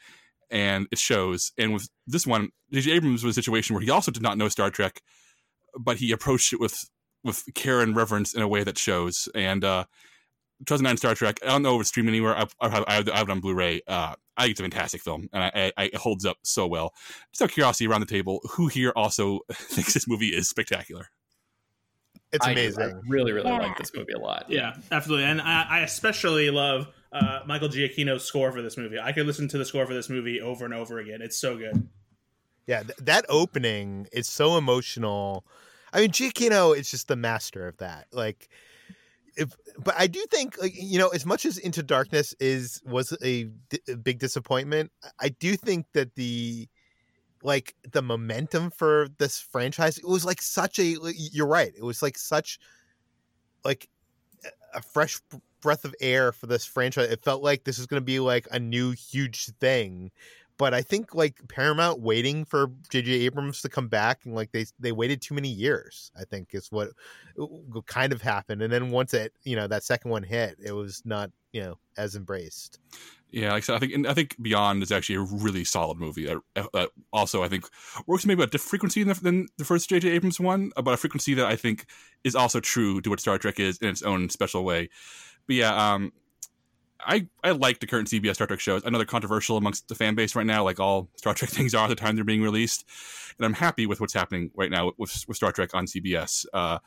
[0.49, 1.53] And it shows.
[1.57, 2.91] And with this one, J.J.
[2.91, 5.01] Abrams was a situation where he also did not know Star Trek,
[5.79, 6.89] but he approached it with
[7.23, 9.29] with care and reverence in a way that shows.
[9.35, 9.85] And uh,
[10.65, 11.39] 2009 Star Trek.
[11.43, 12.35] I don't know if it's streamed anywhere.
[12.37, 13.81] I, I, have, I have it on Blu-ray.
[13.87, 16.93] Uh, I think it's a fantastic film, and I, I, it holds up so well.
[17.31, 21.07] Just out of curiosity, around the table, who here also thinks this movie is spectacular?
[22.31, 22.83] It's amazing.
[22.83, 23.57] I, I really, really yeah.
[23.57, 24.45] like this movie a lot.
[24.47, 28.99] Yeah, absolutely, and I, I especially love uh, Michael Giacchino's score for this movie.
[28.99, 31.21] I could listen to the score for this movie over and over again.
[31.21, 31.87] It's so good.
[32.67, 35.45] Yeah, th- that opening is so emotional.
[35.93, 38.07] I mean, Giacchino is just the master of that.
[38.11, 38.49] Like,
[39.35, 43.15] if, but I do think, like, you know, as much as Into Darkness is was
[43.23, 43.49] a,
[43.87, 46.67] a big disappointment, I do think that the
[47.43, 52.01] like the momentum for this franchise it was like such a you're right it was
[52.01, 52.59] like such
[53.63, 53.89] like
[54.73, 55.19] a fresh
[55.61, 58.47] breath of air for this franchise it felt like this is going to be like
[58.51, 60.11] a new huge thing
[60.61, 63.11] but I think like Paramount waiting for J.J.
[63.11, 66.11] Abrams to come back and like they they waited too many years.
[66.15, 66.89] I think is what,
[67.35, 68.61] what kind of happened.
[68.61, 71.79] And then once it you know that second one hit, it was not you know
[71.97, 72.77] as embraced.
[73.31, 76.31] Yeah, like I said, I think I think Beyond is actually a really solid movie.
[76.53, 77.65] That, also I think
[78.05, 80.09] works maybe a different frequency than the, than the first J.J.
[80.09, 81.87] Abrams one, but a frequency that I think
[82.23, 84.89] is also true to what Star Trek is in its own special way.
[85.47, 86.13] But yeah, um,
[87.05, 88.83] I, I like the current CBS Star Trek shows.
[88.85, 91.73] I know they're controversial amongst the fan base right now, like all Star Trek things
[91.73, 92.85] are at the time they're being released.
[93.37, 96.45] And I'm happy with what's happening right now with, with Star Trek on CBS.
[96.53, 96.79] Uh,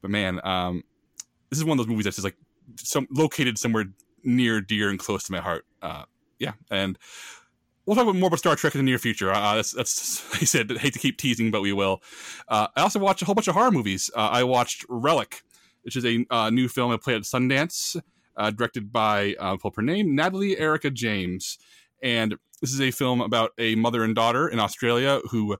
[0.00, 0.84] but man, um,
[1.50, 2.36] this is one of those movies that's just like
[2.76, 3.86] some located somewhere
[4.22, 5.64] near, dear, and close to my heart.
[5.82, 6.04] Uh,
[6.38, 6.98] yeah, and
[7.86, 9.32] we'll talk more about Star Trek in the near future.
[9.32, 10.70] Uh, that's that's like I said.
[10.70, 12.02] I hate to keep teasing, but we will.
[12.48, 14.10] Uh, I also watched a whole bunch of horror movies.
[14.14, 15.42] Uh, I watched Relic,
[15.82, 18.00] which is a uh, new film I played at Sundance,
[18.38, 21.58] uh, directed by uh, pull her name Natalie Erika James,
[22.02, 25.56] and this is a film about a mother and daughter in Australia who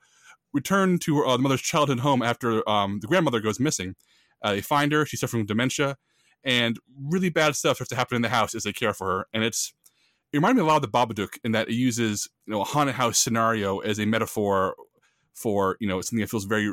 [0.52, 3.94] return to uh, the mother's childhood home after um, the grandmother goes missing.
[4.42, 5.96] Uh, they find her; she's suffering from dementia,
[6.44, 9.26] and really bad stuff starts to happen in the house as they care for her.
[9.32, 9.74] And it's
[10.32, 12.64] it reminded me a lot of the Babadook in that it uses you know a
[12.64, 14.76] haunted house scenario as a metaphor
[15.34, 16.72] for you know something that feels very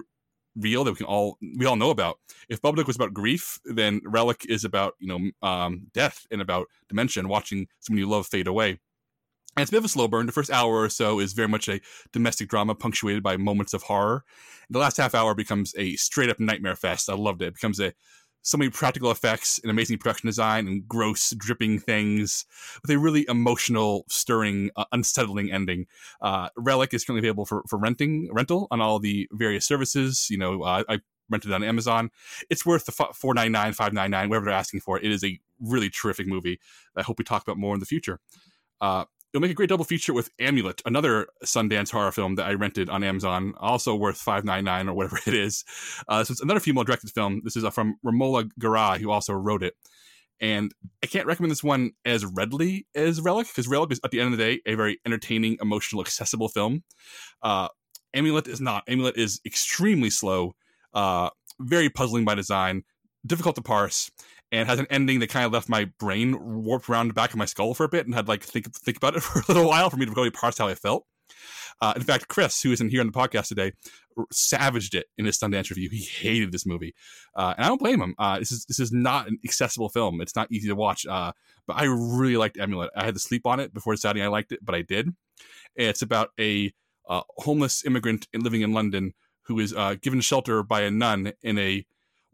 [0.56, 2.18] real that we can all we all know about.
[2.50, 6.68] If Babadook was about grief, then Relic is about you know um, death and about
[6.90, 8.80] dementia watching someone you love fade away.
[9.58, 10.26] And it's a bit of a slow burn.
[10.26, 11.80] The first hour or so is very much a
[12.12, 14.26] domestic drama punctuated by moments of horror.
[14.70, 17.10] The last half hour becomes a straight up nightmare fest.
[17.10, 17.48] I loved it.
[17.48, 17.94] It becomes a
[18.46, 22.46] so many practical effects and amazing production design and gross dripping things
[22.84, 25.88] with a really emotional, stirring, uh, unsettling ending.
[26.22, 30.28] Uh, Relic is currently available for, for renting rental on all the various services.
[30.30, 32.12] You know, uh, I rented it on Amazon.
[32.52, 35.00] It's worth the four ninety nine, five ninety nine, whatever they're asking for.
[35.00, 36.60] It is a really terrific movie.
[36.96, 38.20] I hope we talk about more in the future.
[38.80, 39.06] Uh,
[39.36, 42.90] It'll make a great double feature with Amulet, another Sundance horror film that I rented
[42.90, 45.66] on Amazon, also worth five nine nine or whatever it is.
[46.08, 47.42] Uh, so it's another female directed film.
[47.44, 49.74] This is uh, from Romola Garai, who also wrote it.
[50.40, 50.72] And
[51.04, 54.32] I can't recommend this one as readily as Relic because Relic is, at the end
[54.32, 56.86] of the day, a very entertaining, emotional, accessible film.
[57.44, 57.68] Uh,
[58.14, 58.86] Amulet is not.
[58.88, 60.56] Amulet is extremely slow,
[60.94, 62.84] uh, very puzzling by design,
[63.26, 64.10] difficult to parse,
[64.56, 67.38] and has an ending that kind of left my brain warped around the back of
[67.38, 69.68] my skull for a bit and had like think think about it for a little
[69.68, 71.06] while for me to really parse how I felt.
[71.82, 73.74] Uh, in fact, Chris, who isn't here on the podcast today,
[74.32, 75.90] savaged it in his Sundance review.
[75.92, 76.96] He hated this movie,
[77.36, 78.16] uh, and I don't blame him.
[78.18, 80.22] Uh, this is this is not an accessible film.
[80.22, 81.06] It's not easy to watch.
[81.06, 81.34] Uh,
[81.68, 82.92] but I really liked Amulet.
[82.96, 85.10] I had to sleep on it before deciding I liked it, but I did.
[85.76, 86.72] It's about a
[87.10, 89.14] uh, homeless immigrant living in London
[89.44, 91.86] who is uh, given shelter by a nun in a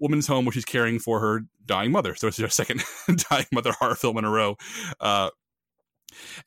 [0.02, 2.16] woman's home where she's caring for her dying mother.
[2.16, 2.84] So it's their second
[3.30, 4.58] dying mother horror film in a row.
[5.00, 5.30] Uh,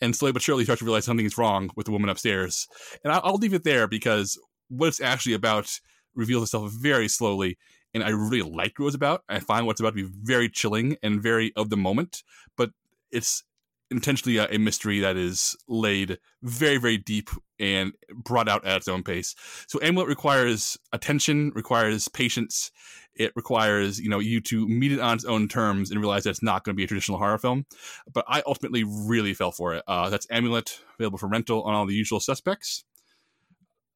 [0.01, 2.67] and slowly but surely, you start to realize something is wrong with the woman upstairs.
[3.03, 4.38] And I'll, I'll leave it there because
[4.69, 5.71] what it's actually about
[6.14, 7.57] reveals itself very slowly.
[7.95, 9.23] And I really like what it's about.
[9.29, 12.25] I find what's about to be very chilling and very of the moment,
[12.57, 12.71] but
[13.12, 13.45] it's
[13.90, 18.88] intentionally a, a, mystery that is laid very, very deep and brought out at its
[18.88, 19.35] own pace.
[19.69, 22.73] So Amulet requires attention, requires patience,
[23.16, 26.31] it requires you know you to meet it on its own terms and realize that
[26.31, 27.66] it's not going to be a traditional horror film.
[28.12, 29.85] But I ultimately really fell for it.
[29.87, 32.85] Uh, that's Amulet, available for rental on all the usual suspects.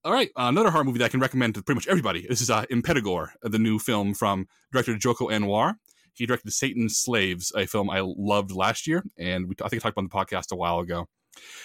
[0.04, 2.26] All right, uh, another horror movie that I can recommend to pretty much everybody.
[2.28, 5.74] This is uh, Impetigore, the new film from director Joko Anwar.
[6.14, 9.85] He directed Satan's Slaves, a film I loved last year, and we, I think I
[9.85, 11.09] talked about on the podcast a while ago.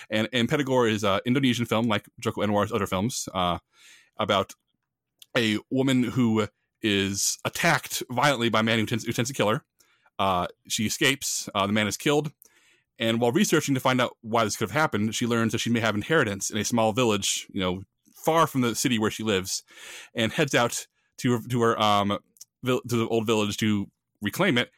[0.09, 3.59] And Impetigore is an Indonesian film, like Joko Anwar's other films, uh,
[4.17, 4.53] about
[5.37, 6.47] a woman who
[6.83, 9.63] is attacked violently by a man who tends, who tends to kill her.
[10.19, 11.49] Uh, she escapes.
[11.55, 12.31] Uh, the man is killed.
[12.99, 15.69] And while researching to find out why this could have happened, she learns that she
[15.69, 17.81] may have inheritance in a small village, you know,
[18.13, 19.63] far from the city where she lives,
[20.13, 22.17] and heads out to her, to her um
[22.65, 23.87] to the old village to
[24.21, 24.69] reclaim it,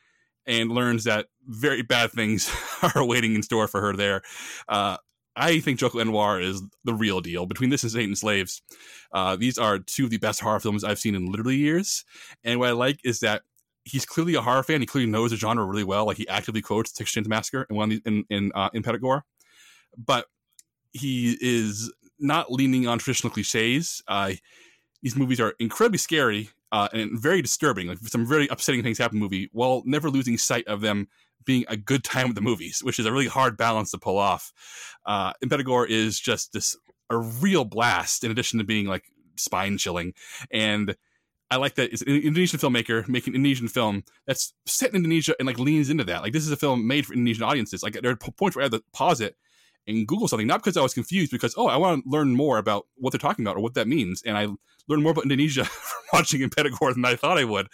[0.47, 2.49] and learns that very bad things
[2.95, 4.21] are waiting in store for her there.
[4.67, 4.97] Uh,
[5.35, 7.45] I think Joko Anwar is the real deal.
[7.45, 8.61] Between this and Satan's Slaves,
[9.11, 12.05] uh, these are two of the best horror films I've seen in literally years.
[12.43, 13.41] And what I like is that
[13.83, 14.81] he's clearly a horror fan.
[14.81, 16.05] He clearly knows the genre really well.
[16.05, 18.83] Like he actively quotes Texas Chainsaw Massacre in one of these, in in, uh, in
[18.83, 19.21] Impetigore,
[19.97, 20.27] but
[20.93, 24.01] he is not leaning on traditional cliches.
[24.07, 24.33] Uh,
[25.03, 27.87] these movies are incredibly scary uh, and very disturbing.
[27.87, 31.07] Like some very upsetting things happen in the movie, while never losing sight of them
[31.45, 34.17] being a good time with the movies, which is a really hard balance to pull
[34.17, 34.51] off.
[35.05, 36.75] Uh, Impetigore is just this
[37.09, 39.03] a real blast, in addition to being like
[39.37, 40.13] spine chilling.
[40.51, 40.95] And
[41.51, 45.35] I like that it's an Indonesian filmmaker making an Indonesian film that's set in Indonesia
[45.39, 46.21] and like leans into that.
[46.21, 47.83] Like this is a film made for Indonesian audiences.
[47.83, 49.35] Like there are points where I had to pause it
[49.87, 52.57] and Google something, not because I was confused, because oh, I want to learn more
[52.57, 54.47] about what they're talking about or what that means, and I
[54.87, 57.67] learned more about Indonesia from watching Impetigore than I thought I would.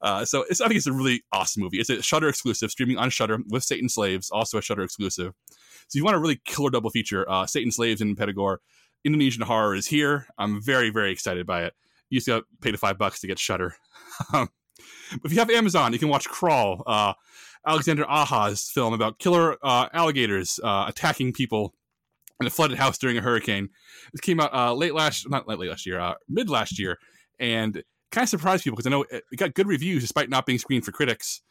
[0.00, 1.78] Uh, so I think it's a really awesome movie.
[1.78, 5.34] It's a Shudder exclusive, streaming on Shudder with Satan Slaves, also a Shudder exclusive.
[5.88, 8.58] So you want a really killer double feature, uh, Satan Slaves and Impetigore.
[9.04, 10.26] Indonesian horror is here.
[10.38, 11.74] I'm very very excited by it.
[12.10, 13.76] You got to pay the five bucks to get Shudder.
[14.32, 14.48] but
[15.24, 16.82] if you have Amazon, you can watch Crawl.
[16.86, 17.12] Uh,
[17.66, 21.74] Alexandre Aja's film about killer uh, alligators uh, attacking people
[22.40, 23.68] in a flooded house during a hurricane.
[24.12, 26.98] This came out uh, late last, not late last year, uh, mid last year,
[27.38, 30.58] and kind of surprised people because I know it got good reviews despite not being
[30.58, 31.42] screened for critics.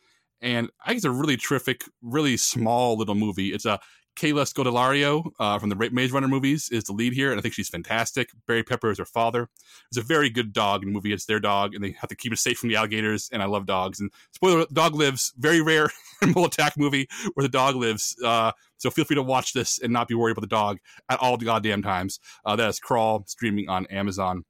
[0.42, 3.54] And I think it's a really terrific, really small little movie.
[3.54, 3.80] It's a
[4.18, 7.54] Kaya Scodelario uh, from the Maze Runner movies is the lead here, and I think
[7.54, 8.30] she's fantastic.
[8.48, 9.48] Barry Pepper is her father.
[9.90, 11.14] It's a very good dog in the movie.
[11.14, 13.30] It's their dog, and they have to keep it safe from the alligators.
[13.32, 14.00] And I love dogs.
[14.00, 15.34] And spoiler: dog lives.
[15.38, 15.90] Very rare
[16.22, 18.16] animal attack movie where the dog lives.
[18.24, 21.20] Uh, so feel free to watch this and not be worried about the dog at
[21.20, 22.20] all the goddamn times.
[22.44, 24.46] Uh, that is Crawl streaming on Amazon.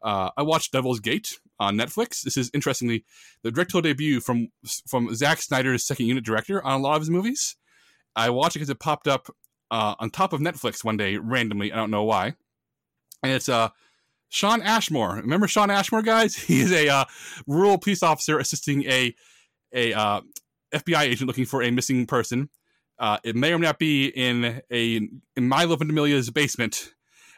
[0.00, 2.22] Uh, I watched Devil's Gate on Netflix.
[2.22, 3.04] This is interestingly
[3.42, 4.48] the directorial debut from
[4.86, 7.56] from Zack Snyder's second unit director on a lot of his movies.
[8.14, 9.34] I watched it because it popped up
[9.70, 11.72] uh, on top of Netflix one day randomly.
[11.72, 12.34] I don't know why.
[13.22, 13.70] And it's uh,
[14.28, 15.16] Shawn Ashmore.
[15.16, 16.34] Remember Shawn Ashmore, guys?
[16.48, 17.04] He is a uh,
[17.46, 19.14] rural police officer assisting a
[19.74, 20.20] a uh,
[20.74, 22.50] FBI agent looking for a missing person.
[22.98, 24.96] Uh, it may or may not be in a
[25.36, 26.92] in Milo Ventimiglia's basement.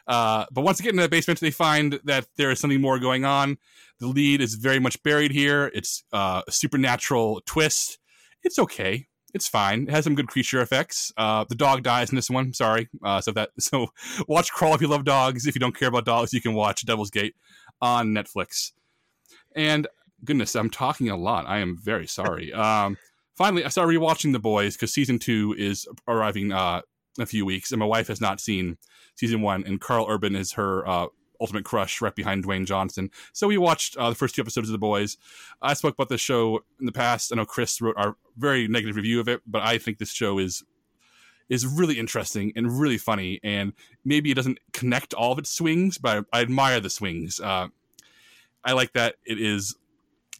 [0.07, 2.99] Uh, but once they get into the basement, they find that there is something more
[2.99, 3.57] going on.
[3.99, 5.71] The lead is very much buried here.
[5.73, 7.97] It's uh, a supernatural twist.
[8.43, 9.83] It's okay it's fine.
[9.83, 11.11] It has some good creature effects.
[11.17, 12.53] Uh, the dog dies in this one.
[12.53, 12.87] Sorry.
[13.03, 13.87] Uh, so that so
[14.29, 15.45] watch Crawl if you love dogs.
[15.45, 17.35] If you don't care about dogs, you can watch Devil's Gate
[17.81, 18.71] on Netflix.
[19.53, 19.87] And
[20.23, 21.45] goodness, I'm talking a lot.
[21.47, 22.53] I am very sorry.
[22.65, 22.97] Um,
[23.35, 26.81] finally, I started rewatching The Boys because season two is arriving uh,
[27.17, 28.77] in a few weeks, and my wife has not seen
[29.15, 29.65] season one.
[29.65, 31.07] And Karl Urban is her uh,
[31.39, 33.11] ultimate crush right behind Dwayne Johnson.
[33.33, 35.17] So we watched uh, the first two episodes of The Boys.
[35.61, 37.31] I spoke about this show in the past.
[37.31, 40.39] I know Chris wrote our very negative review of it, but I think this show
[40.39, 40.63] is
[41.47, 43.39] is really interesting and really funny.
[43.43, 43.73] And
[44.03, 47.39] maybe it doesn't connect all of its swings, but I, I admire the swings.
[47.39, 47.67] Uh,
[48.63, 49.75] I like that it is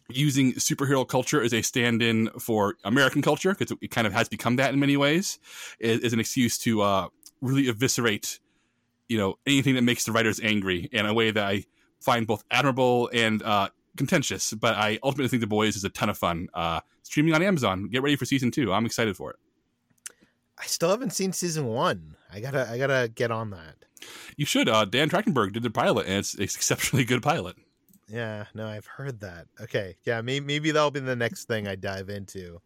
[0.08, 4.56] using superhero culture as a stand-in for American culture because it kind of has become
[4.56, 5.38] that in many ways,
[5.80, 7.08] as, an excuse to uh,
[7.40, 8.38] really eviscerate
[9.08, 11.64] you know anything that makes the writers angry in a way that I
[12.00, 14.52] find both admirable and uh, contentious.
[14.52, 16.48] But I ultimately think The Boys is a ton of fun.
[16.54, 17.88] Uh, streaming on Amazon.
[17.88, 18.72] Get ready for season two.
[18.72, 19.36] I'm excited for it.
[20.58, 22.16] I still haven't seen season one.
[22.32, 23.76] I gotta I gotta get on that.
[24.36, 24.68] You should.
[24.68, 27.56] Uh, Dan Trachtenberg did the pilot, and it's, it's exceptionally good pilot.
[28.08, 29.46] Yeah, no, I've heard that.
[29.60, 32.60] Okay, yeah, maybe, maybe that'll be the next thing I dive into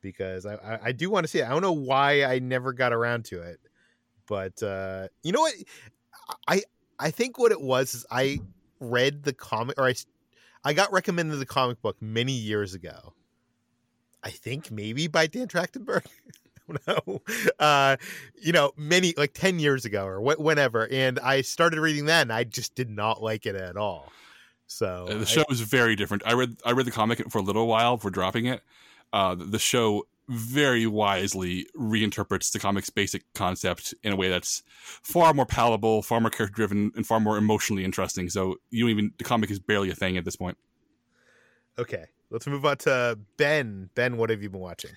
[0.00, 1.46] because I, I, I do want to see it.
[1.46, 3.60] I don't know why I never got around to it.
[4.26, 5.54] But uh, you know what?
[6.48, 6.62] I
[6.98, 8.40] I think what it was is I
[8.80, 9.94] read the comic or I
[10.64, 13.14] I got recommended the comic book many years ago.
[14.22, 16.04] I think maybe by Dan Trachtenberg.
[16.88, 17.22] No,
[17.60, 17.96] uh,
[18.42, 22.22] you know, many like ten years ago or wh- whenever, and I started reading that,
[22.22, 24.10] and I just did not like it at all.
[24.66, 26.24] So uh, the show I, is very different.
[26.26, 28.62] I read I read the comic for a little while for dropping it.
[29.12, 34.62] Uh, the show very wisely reinterprets the comic's basic concept in a way that's
[35.02, 38.28] far more palatable, far more character driven, and far more emotionally interesting.
[38.28, 40.56] So you even the comic is barely a thing at this point.
[41.78, 43.90] Okay, let's move on to Ben.
[43.94, 44.92] Ben, what have you been watching?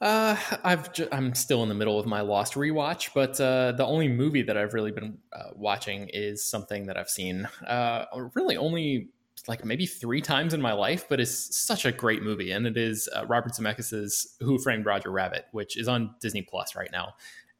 [0.00, 3.86] Uh, I've ju- I'm still in the middle of my Lost rewatch, but uh, the
[3.86, 8.56] only movie that I've really been uh, watching is something that I've seen uh, really
[8.56, 9.10] only
[9.48, 12.76] like maybe three times in my life, but it's such a great movie, and it
[12.76, 17.14] is uh, Robert Zemeckis' Who Framed Roger Rabbit, which is on Disney Plus right now.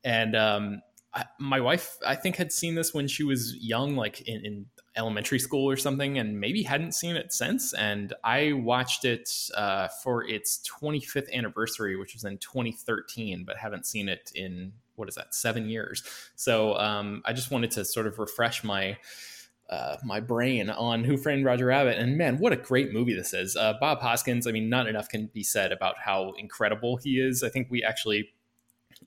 [0.04, 0.82] And um,
[1.14, 4.66] I, my wife, I think, had seen this when she was young, like in, in,
[4.94, 7.72] elementary school or something, and maybe hadn't seen it since.
[7.72, 13.86] And I watched it uh, for its 25th anniversary, which was in 2013, but haven't
[13.86, 16.02] seen it in what is that, seven years.
[16.36, 18.98] So um, I just wanted to sort of refresh my
[19.70, 21.98] uh, my brain on Who Framed Roger Rabbit.
[21.98, 23.56] And man, what a great movie this is.
[23.56, 27.42] Uh, Bob Hoskins, I mean, not enough can be said about how incredible he is.
[27.42, 28.28] I think we actually,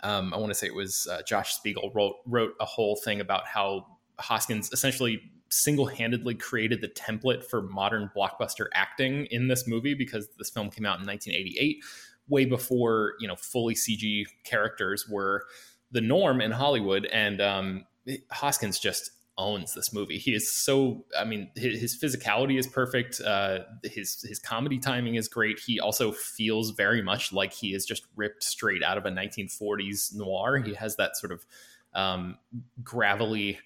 [0.01, 3.21] um, I want to say it was uh, Josh Spiegel wrote, wrote a whole thing
[3.21, 3.85] about how
[4.17, 10.27] Hoskins essentially single handedly created the template for modern blockbuster acting in this movie because
[10.37, 11.83] this film came out in 1988,
[12.27, 15.45] way before, you know, fully CG characters were
[15.91, 17.05] the norm in Hollywood.
[17.05, 17.85] And um,
[18.31, 20.17] Hoskins just owns this movie.
[20.17, 21.05] He is so.
[21.17, 23.19] I mean, his, his physicality is perfect.
[23.21, 25.59] Uh, his his comedy timing is great.
[25.59, 30.15] He also feels very much like he is just ripped straight out of a 1940s
[30.15, 30.57] noir.
[30.57, 31.45] He has that sort of
[31.93, 32.37] um,
[32.83, 33.59] gravelly.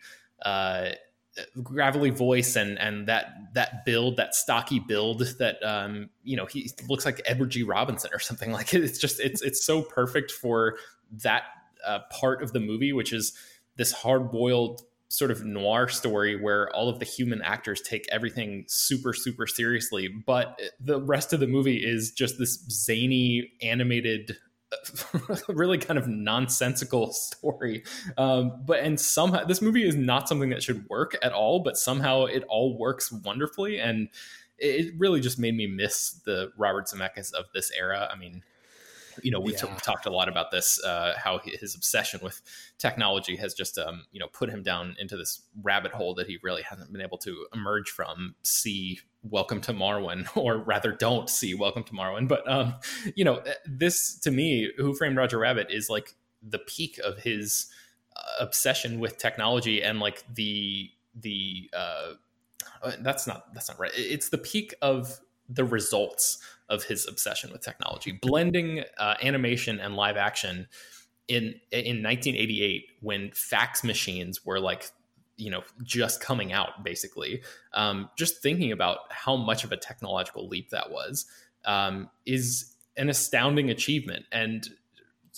[0.43, 0.89] Uh,
[1.63, 6.70] gravelly voice and and that that build that stocky build that um you know he
[6.89, 10.32] looks like Edward G Robinson or something like it it's just it's it's so perfect
[10.32, 10.76] for
[11.24, 11.43] that
[11.86, 13.34] uh, part of the movie which is
[13.78, 18.64] this hard boiled sort of noir story where all of the human actors take everything
[18.68, 24.38] super super seriously but the rest of the movie is just this zany animated
[25.47, 27.84] really kind of nonsensical story.
[28.18, 31.78] Um, but and somehow this movie is not something that should work at all but
[31.78, 34.10] somehow it all works wonderfully and
[34.57, 38.10] it really just made me miss the robert zemeckis of this era.
[38.12, 38.43] I mean
[39.24, 39.70] you know we've Yeah.
[39.74, 42.41] t- talked a lot about this uh, how his obsession with
[42.78, 46.38] technology has just um, you know put him down into this rabbit hole that he
[46.43, 51.53] really hasn't been able to emerge from see welcome to marwen or rather don't see
[51.53, 52.76] welcome to marwen but um,
[53.15, 57.67] you know this to me who framed roger rabbit is like the peak of his
[58.15, 62.13] uh, obsession with technology and like the the uh,
[62.82, 65.20] uh, that's not that's not right it's the peak of
[65.50, 66.38] the results
[66.70, 70.68] of his obsession with technology, blending uh, animation and live action
[71.28, 74.89] in in 1988 when fax machines were like
[75.38, 77.41] you know just coming out basically
[77.74, 81.28] um, just thinking about how much of a technological leap that was
[81.66, 84.26] um, is an astounding achievement.
[84.32, 84.68] And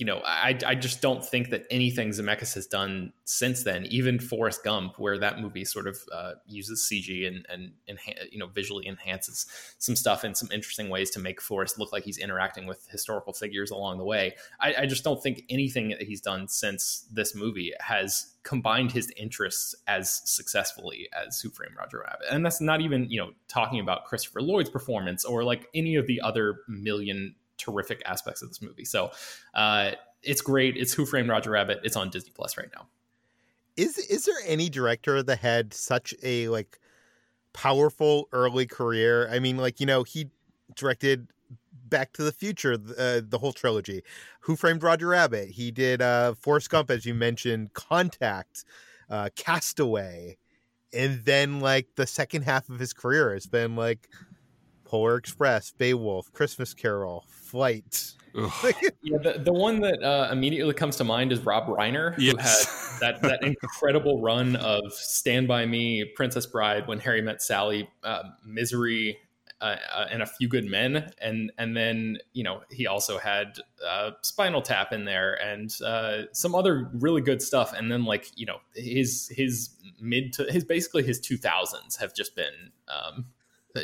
[0.01, 4.17] you know I, I just don't think that anything zemeckis has done since then even
[4.19, 8.47] forrest gump where that movie sort of uh, uses cg and and enha- you know
[8.47, 9.45] visually enhances
[9.77, 13.31] some stuff in some interesting ways to make forrest look like he's interacting with historical
[13.31, 17.35] figures along the way I, I just don't think anything that he's done since this
[17.35, 22.25] movie has combined his interests as successfully as Who Framed Roger Rabbit.
[22.31, 26.07] And that's not even, you know, talking about Christopher Lloyd's performance or like any of
[26.07, 28.85] the other million terrific aspects of this movie.
[28.85, 29.11] So
[29.53, 29.91] uh,
[30.23, 30.77] it's great.
[30.77, 31.81] It's Who Framed Roger Rabbit.
[31.83, 32.87] It's on Disney Plus right now.
[33.77, 36.79] Is is there any director that had such a like
[37.53, 39.29] powerful early career?
[39.31, 40.29] I mean, like you know, he
[40.75, 41.27] directed
[41.87, 44.03] Back to the Future, uh, the whole trilogy.
[44.41, 45.49] Who Framed Roger Rabbit?
[45.49, 48.65] He did uh, Forrest Gump, as you mentioned, Contact,
[49.09, 50.37] uh, Castaway,
[50.93, 54.09] and then like the second half of his career has been like
[54.91, 58.13] Polar Express, Beowulf, Christmas Carol, Flight.
[59.03, 62.65] Yeah, the, the one that uh, immediately comes to mind is Rob Reiner, who had
[63.01, 68.23] that that incredible run of Stand by Me, Princess Bride, When Harry Met Sally, uh,
[68.45, 69.17] Misery,
[69.59, 73.57] uh, uh, and A Few Good Men, and and then you know he also had
[73.85, 78.31] uh, Spinal Tap in there and uh, some other really good stuff, and then like
[78.35, 82.71] you know his his mid to his basically his two thousands have just been.
[82.87, 83.25] Um,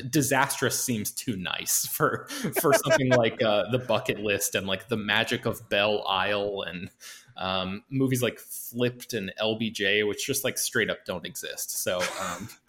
[0.09, 2.27] disastrous seems too nice for
[2.61, 6.89] for something like uh, the bucket list and like the magic of belle isle and
[7.38, 12.49] um, movies like flipped and lbj which just like straight up don't exist so um,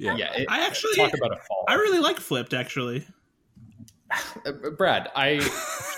[0.00, 0.16] Yeah.
[0.16, 3.06] yeah, it- I actually- talk about a fall I really like Flipped actually.
[4.44, 5.38] Uh, brad i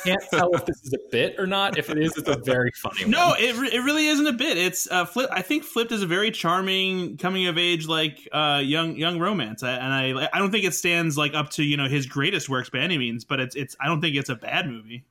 [0.05, 2.71] can't tell if this is a bit or not if it is it's a very
[2.73, 3.41] funny No, one.
[3.41, 4.59] No, it, re- it really isn't a bit.
[4.59, 5.31] It's uh, Flip.
[5.33, 9.62] I think Flipped is a very charming coming of age like uh, young young romance,
[9.62, 12.49] I, and I I don't think it stands like up to you know his greatest
[12.51, 15.05] works by any means, but it's it's I don't think it's a bad movie.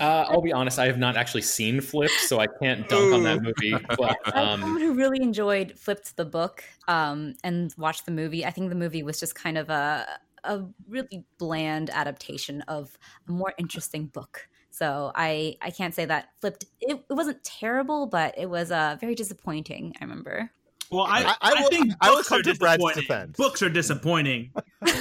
[0.00, 3.22] uh, i'll be honest i have not actually seen flip so i can't dunk on
[3.22, 8.06] that movie but As um, someone who really enjoyed flipped the book um, and watched
[8.06, 10.06] the movie, I think the movie was just kind of a
[10.44, 12.96] a really bland adaptation of
[13.28, 14.48] a more interesting book.
[14.70, 16.64] So I I can't say that flipped.
[16.80, 19.94] It, it wasn't terrible, but it was uh, very disappointing.
[20.00, 20.50] I remember.
[20.90, 23.02] Well, I I- I, I will- think I will books come are to Brad's disappointing.
[23.02, 23.36] defense.
[23.36, 24.50] Books are disappointing.
[24.80, 24.94] Burn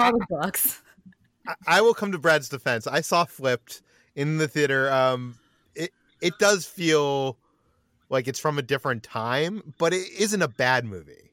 [0.00, 0.82] all the books.
[1.46, 2.86] I- I will come to Brad's defense.
[2.86, 3.82] I saw Flipped
[4.14, 4.90] in the theater.
[4.92, 5.36] Um,
[5.74, 7.36] it it does feel
[8.08, 11.25] like it's from a different time, but it isn't a bad movie.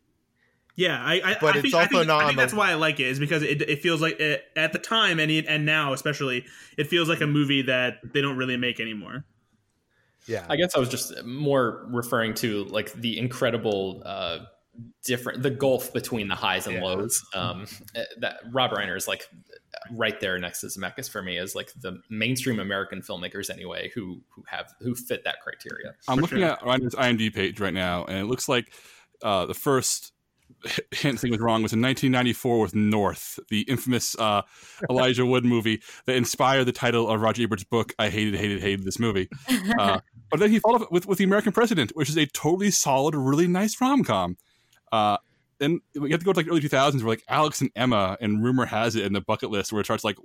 [0.75, 2.41] Yeah, I, I, But I it's think, I also think, not I on think the-
[2.43, 5.19] that's why I like it is because it, it feels like it, at the time
[5.19, 6.45] and and now especially
[6.77, 9.23] it feels like a movie that they don't really make anymore.
[10.25, 14.39] Yeah, I guess I was just more referring to like the incredible uh,
[15.03, 16.83] different the gulf between the highs and Yeah.
[16.83, 17.23] lows.
[17.35, 17.67] Um,
[18.19, 19.27] that Rob Reiner is like
[19.91, 24.21] right there next to Zemeckis for me as like the mainstream American filmmakers anyway who
[24.29, 25.93] who have who fit that criteria.
[26.07, 26.47] I'm For looking sure.
[26.51, 28.73] at Reiner's IMDb page right now, and it looks like
[29.21, 30.13] uh, the first
[30.91, 34.41] hint thing was wrong was in 1994 with North, the infamous uh,
[34.89, 37.93] Elijah Wood movie that inspired the title of Roger Ebert's book.
[37.99, 39.29] I hated, hated, hated this movie.
[39.79, 39.99] Uh,
[40.29, 43.15] but then he followed up with with the American President, which is a totally solid,
[43.15, 44.37] really nice rom com.
[44.91, 45.17] Uh,
[45.59, 48.43] then we have to go to like early 2000s where like Alex and Emma and
[48.43, 50.17] rumor has it in the bucket list where it starts like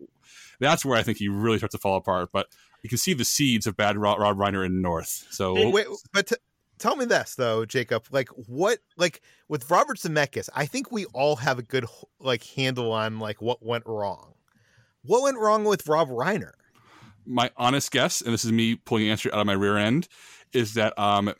[0.60, 2.30] that's where I think he really starts to fall apart.
[2.32, 2.46] But
[2.82, 5.26] you can see the seeds of bad Rob, Rob Reiner in North.
[5.30, 6.36] So Wait, but t-
[6.78, 8.04] tell me this though, Jacob.
[8.10, 8.78] Like, what?
[8.96, 11.86] Like with Robert Zemeckis, I think we all have a good
[12.20, 14.34] like handle on like what went wrong.
[15.02, 16.52] What went wrong with Rob Reiner?
[17.28, 20.08] my honest guess, and this is me pulling answer out of my rear end,
[20.52, 21.32] is that um,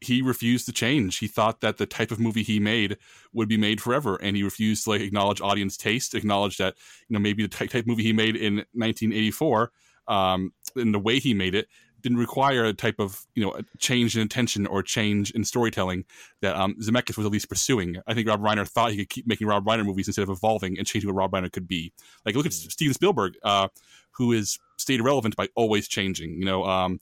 [0.00, 1.18] he refused to change.
[1.18, 2.96] He thought that the type of movie he made
[3.32, 6.74] would be made forever, and he refused to like acknowledge audience taste, acknowledge that
[7.08, 9.70] you know maybe the type, type movie he made in 1984,
[10.08, 11.68] um, in the way he made it
[12.04, 16.04] didn't require a type of you know a change in intention or change in storytelling
[16.42, 17.96] that um, Zemeckis was at least pursuing.
[18.06, 20.78] I think Rob Reiner thought he could keep making Rob Reiner movies instead of evolving
[20.78, 21.92] and changing what Rob Reiner could be.
[22.24, 22.70] Like look at mm.
[22.70, 23.68] Steven Spielberg, uh,
[24.12, 26.38] who is stayed relevant by always changing.
[26.38, 27.00] You know, um,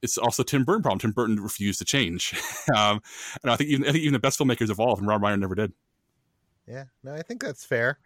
[0.00, 0.98] it's also Tim Burton problem.
[0.98, 2.34] Tim Burton refused to change,
[2.76, 3.02] um,
[3.42, 5.54] and I think even I think even the best filmmakers evolve, and Rob Reiner never
[5.54, 5.74] did.
[6.66, 7.98] Yeah, no, I think that's fair.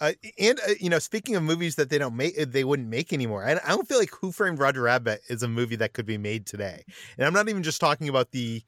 [0.00, 3.12] Uh, and uh, you know, speaking of movies that they don't make, they wouldn't make
[3.12, 3.44] anymore.
[3.44, 6.18] I, I don't feel like Who Framed Roger Rabbit is a movie that could be
[6.18, 6.84] made today.
[7.16, 8.62] And I'm not even just talking about the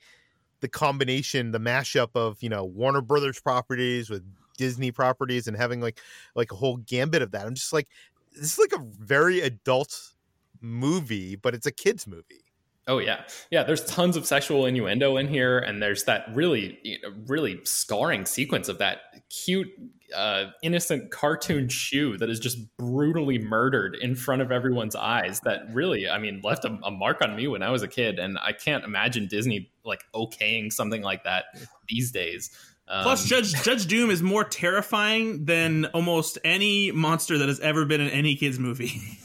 [0.61, 4.25] the combination, the mashup of you know Warner Brothers properties with
[4.57, 6.01] Disney properties and having like
[6.35, 7.47] like a whole gambit of that.
[7.47, 7.89] I'm just like,
[8.35, 10.13] this is like a very adult
[10.61, 12.45] movie, but it's a kids movie.
[12.89, 13.65] Oh yeah, yeah.
[13.65, 18.79] There's tons of sexual innuendo in here, and there's that really, really scarring sequence of
[18.79, 19.69] that cute,
[20.15, 25.41] uh, innocent cartoon shoe that is just brutally murdered in front of everyone's eyes.
[25.41, 28.19] That really, I mean, left a, a mark on me when I was a kid,
[28.19, 31.45] and I can't imagine Disney like okaying something like that
[31.89, 32.51] these days.
[32.89, 37.85] Um, Plus, Judge Judge Doom is more terrifying than almost any monster that has ever
[37.85, 38.93] been in any kids movie.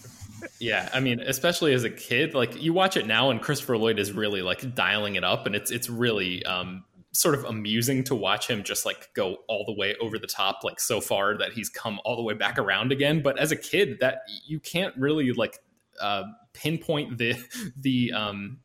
[0.62, 3.98] Yeah, I mean, especially as a kid, like you watch it now, and Christopher Lloyd
[3.98, 8.16] is really like dialing it up, and it's it's really um, sort of amusing to
[8.16, 11.54] watch him just like go all the way over the top, like so far that
[11.54, 13.22] he's come all the way back around again.
[13.22, 15.60] But as a kid, that you can't really like
[16.00, 17.36] uh, pinpoint the
[17.78, 18.60] the um,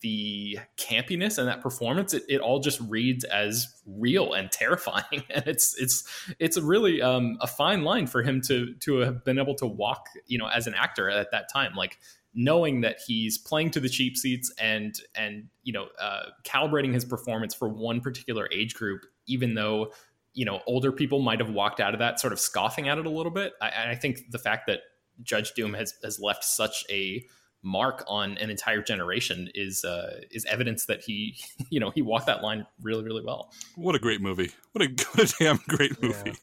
[0.00, 2.14] the campiness and that performance.
[2.14, 5.24] It, it all just reads as real and terrifying.
[5.30, 6.04] And it's it's
[6.38, 9.66] it's a really um, a fine line for him to to have been able to
[9.66, 11.74] walk you know as an actor at that time.
[11.74, 11.98] Like
[12.34, 17.04] knowing that he's playing to the cheap seats and and you know uh, calibrating his
[17.04, 19.92] performance for one particular age group even though
[20.34, 23.06] you know older people might have walked out of that sort of scoffing at it
[23.06, 24.80] a little bit I, I think the fact that
[25.22, 27.24] judge doom has has left such a
[27.62, 31.36] mark on an entire generation is uh, is evidence that he
[31.70, 33.52] you know he walked that line really really well.
[33.76, 34.52] What a great movie!
[34.72, 36.34] What a what a damn great movie.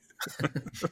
[0.42, 0.48] Yeah,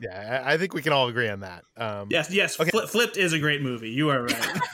[0.00, 1.64] yeah I think we can all agree on that.
[1.76, 2.58] Um, yes, yes.
[2.58, 2.70] Okay.
[2.86, 3.90] Flipped is a great movie.
[3.90, 4.60] You are right.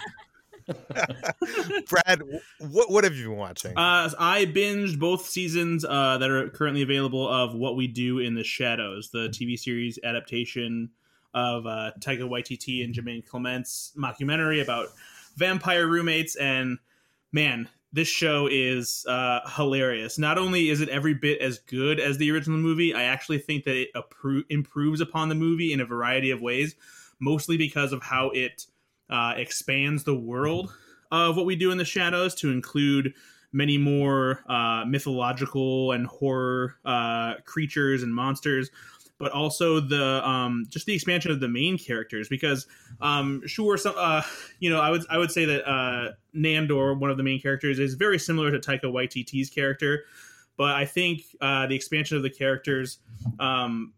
[1.89, 2.22] Brad,
[2.59, 3.72] what what have you been watching?
[3.77, 8.35] Uh, I binged both seasons uh, that are currently available of What We Do in
[8.35, 10.91] the Shadows, the TV series adaptation
[11.35, 14.89] of uh, Taika Waititi and Jemaine Clement's mockumentary about
[15.37, 16.35] vampire roommates.
[16.35, 16.79] And
[17.31, 20.18] man, this show is uh, hilarious.
[20.18, 23.64] Not only is it every bit as good as the original movie, I actually think
[23.64, 26.74] that it appro- improves upon the movie in a variety of ways,
[27.20, 28.66] mostly because of how it
[29.09, 30.74] uh, expands the world
[31.11, 33.14] of what we do in the shadows to include
[33.51, 38.70] many more uh, mythological and horror uh, creatures and monsters
[39.19, 42.67] but also the um, just the expansion of the main characters because
[43.01, 44.23] um, sure some uh,
[44.59, 47.79] you know I would I would say that uh, Nandor one of the main characters
[47.79, 50.05] is very similar to Taika Waititi's character
[50.57, 52.99] but I think uh, the expansion of the characters
[53.39, 53.93] um,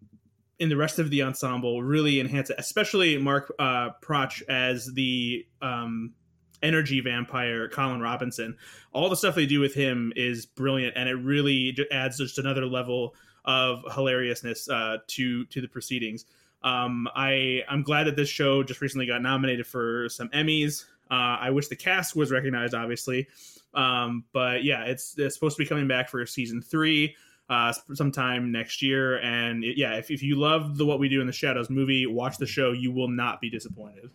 [0.58, 5.46] in the rest of the ensemble really enhance it especially Mark uh, Proksch as the
[5.62, 6.14] um,
[6.62, 8.56] energy vampire Colin Robinson.
[8.92, 12.66] All the stuff they do with him is brilliant and it really adds just another
[12.66, 13.14] level
[13.44, 16.24] of hilariousness uh, to to the proceedings.
[16.62, 20.84] Um, I I'm glad that this show just recently got nominated for some Emmys.
[21.10, 23.28] Uh, I wish the cast was recognized, obviously,
[23.72, 27.16] um, but yeah, it's, it's supposed to be coming back for season three
[27.48, 29.18] uh, sometime next year.
[29.20, 32.06] And it, yeah, if, if you love the What We Do in the Shadows movie,
[32.06, 32.72] watch the show.
[32.72, 34.10] You will not be disappointed.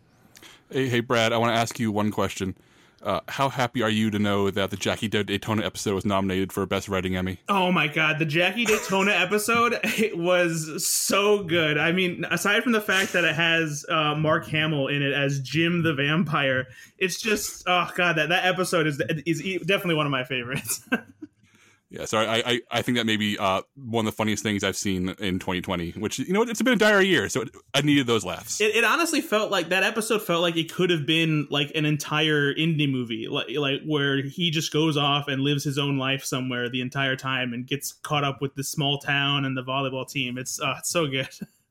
[0.70, 2.56] Hey, hey, Brad, I want to ask you one question.
[3.04, 6.66] Uh, how happy are you to know that the Jackie Daytona episode was nominated for
[6.66, 7.40] Best Writing Emmy?
[7.50, 11.78] Oh my god, the Jackie Daytona episode it was so good.
[11.78, 15.42] I mean, aside from the fact that it has uh, Mark Hamill in it as
[15.42, 20.12] Jim the vampire, it's just oh god that that episode is is definitely one of
[20.12, 20.88] my favorites.
[21.94, 24.64] Yeah, so I, I, I think that may be uh, one of the funniest things
[24.64, 25.92] I've seen in 2020.
[25.92, 28.60] Which you know, it's been a dire year, so it, I needed those laughs.
[28.60, 31.86] It, it, honestly felt like that episode felt like it could have been like an
[31.86, 36.24] entire indie movie, like like where he just goes off and lives his own life
[36.24, 40.10] somewhere the entire time and gets caught up with the small town and the volleyball
[40.10, 40.40] team.
[40.40, 41.30] It's uh, it's so good.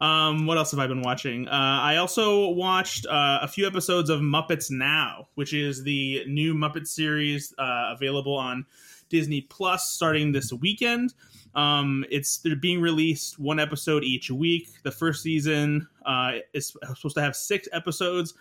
[0.00, 1.48] Um, what else have I been watching?
[1.48, 6.54] Uh, I also watched uh, a few episodes of Muppets Now, which is the new
[6.54, 8.66] Muppet series uh, available on
[9.08, 11.14] Disney Plus starting this weekend.
[11.54, 14.68] Um, it's they're being released one episode each week.
[14.82, 18.34] The first season uh, is supposed to have six episodes,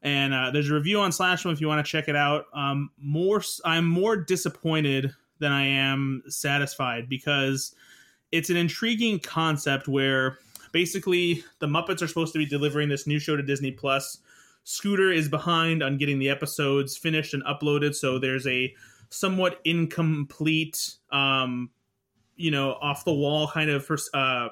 [0.00, 2.46] and uh, there's a review on Slashfilm if you want to check it out.
[2.54, 7.74] Um, more, I'm more disappointed than I am satisfied because
[8.30, 10.38] it's an intriguing concept where
[10.72, 14.18] basically the Muppets are supposed to be delivering this new show to Disney Plus
[14.64, 18.72] Scooter is behind on getting the episodes finished and uploaded, so there's a
[19.08, 21.70] somewhat incomplete, um,
[22.36, 24.48] you know, off the wall kind of uh,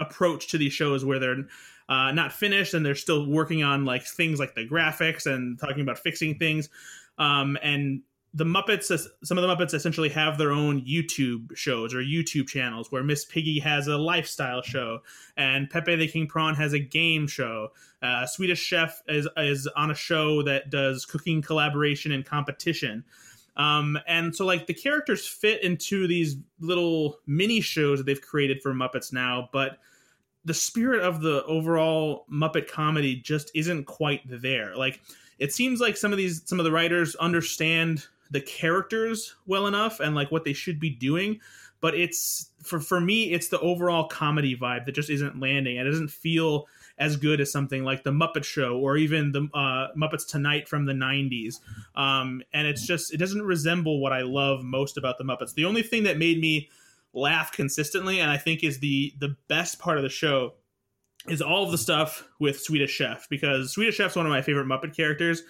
[0.00, 1.44] approach to these shows where they're
[1.88, 5.82] uh, not finished and they're still working on like things like the graphics and talking
[5.82, 6.70] about fixing things.
[7.18, 8.00] Um, and
[8.34, 8.86] the Muppets,
[9.22, 13.26] some of the Muppets essentially have their own YouTube shows or YouTube channels where Miss
[13.26, 15.00] Piggy has a lifestyle show
[15.36, 17.68] and Pepe the King Prawn has a game show.
[18.00, 23.04] Uh, Swedish Chef is, is on a show that does cooking collaboration and competition.
[23.56, 28.62] Um, and so like the characters fit into these little mini shows that they've created
[28.62, 29.78] for Muppets now, but
[30.44, 34.74] the spirit of the overall Muppet comedy just isn't quite there.
[34.74, 35.02] Like
[35.38, 40.00] it seems like some of these some of the writers understand the characters well enough
[40.00, 41.38] and like what they should be doing,
[41.80, 45.78] but it's for for me it's the overall comedy vibe that just isn't landing.
[45.78, 46.66] And it doesn't feel
[46.98, 50.86] as good as something like the Muppet Show or even the uh, Muppets Tonight from
[50.86, 51.56] the '90s.
[51.94, 55.54] Um, and it's just it doesn't resemble what I love most about the Muppets.
[55.54, 56.70] The only thing that made me
[57.12, 60.54] laugh consistently, and I think is the the best part of the show,
[61.28, 64.66] is all of the stuff with Swedish Chef because Swedish Chef's one of my favorite
[64.66, 65.42] Muppet characters.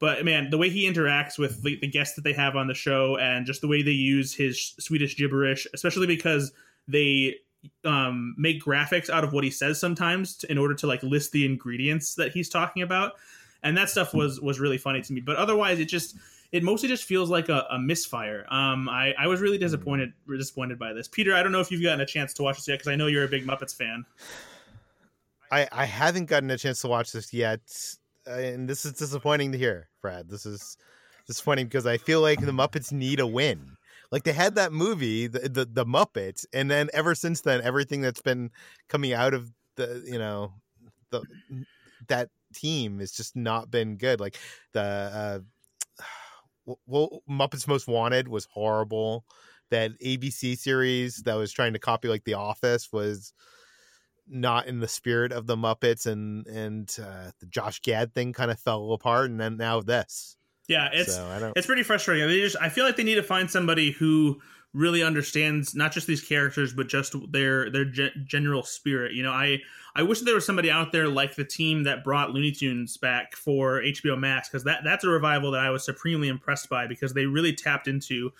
[0.00, 2.74] But man, the way he interacts with the, the guests that they have on the
[2.74, 6.52] show, and just the way they use his Swedish gibberish, especially because
[6.86, 7.36] they
[7.84, 11.32] um, make graphics out of what he says sometimes to, in order to like list
[11.32, 13.14] the ingredients that he's talking about,
[13.62, 15.20] and that stuff was was really funny to me.
[15.20, 16.16] But otherwise, it just
[16.52, 18.46] it mostly just feels like a, a misfire.
[18.50, 21.08] Um, I, I was really disappointed disappointed by this.
[21.08, 22.96] Peter, I don't know if you've gotten a chance to watch this yet because I
[22.96, 24.04] know you're a big Muppets fan.
[25.50, 27.60] I I haven't gotten a chance to watch this yet,
[28.28, 30.28] and this is disappointing to hear, Brad.
[30.28, 30.76] This is
[31.26, 33.76] disappointing because I feel like the Muppets need a win.
[34.10, 38.00] Like they had that movie, the, the the Muppets, and then ever since then, everything
[38.00, 38.50] that's been
[38.88, 40.52] coming out of the you know
[41.10, 41.22] the
[42.08, 44.20] that team has just not been good.
[44.20, 44.38] Like
[44.72, 45.42] the
[45.98, 49.24] uh, well, Muppets Most Wanted was horrible.
[49.70, 53.34] That ABC series that was trying to copy like The Office was
[54.30, 58.50] not in the spirit of the Muppets, and and uh, the Josh Gad thing kind
[58.50, 60.36] of fell apart, and then now this.
[60.68, 62.28] Yeah, it's so it's pretty frustrating.
[62.28, 64.40] They just I feel like they need to find somebody who
[64.74, 69.14] really understands not just these characters but just their their ge- general spirit.
[69.14, 69.60] You know, I
[69.94, 73.34] I wish there was somebody out there like the team that brought Looney Tunes back
[73.34, 77.14] for HBO Max because that that's a revival that I was supremely impressed by because
[77.14, 78.30] they really tapped into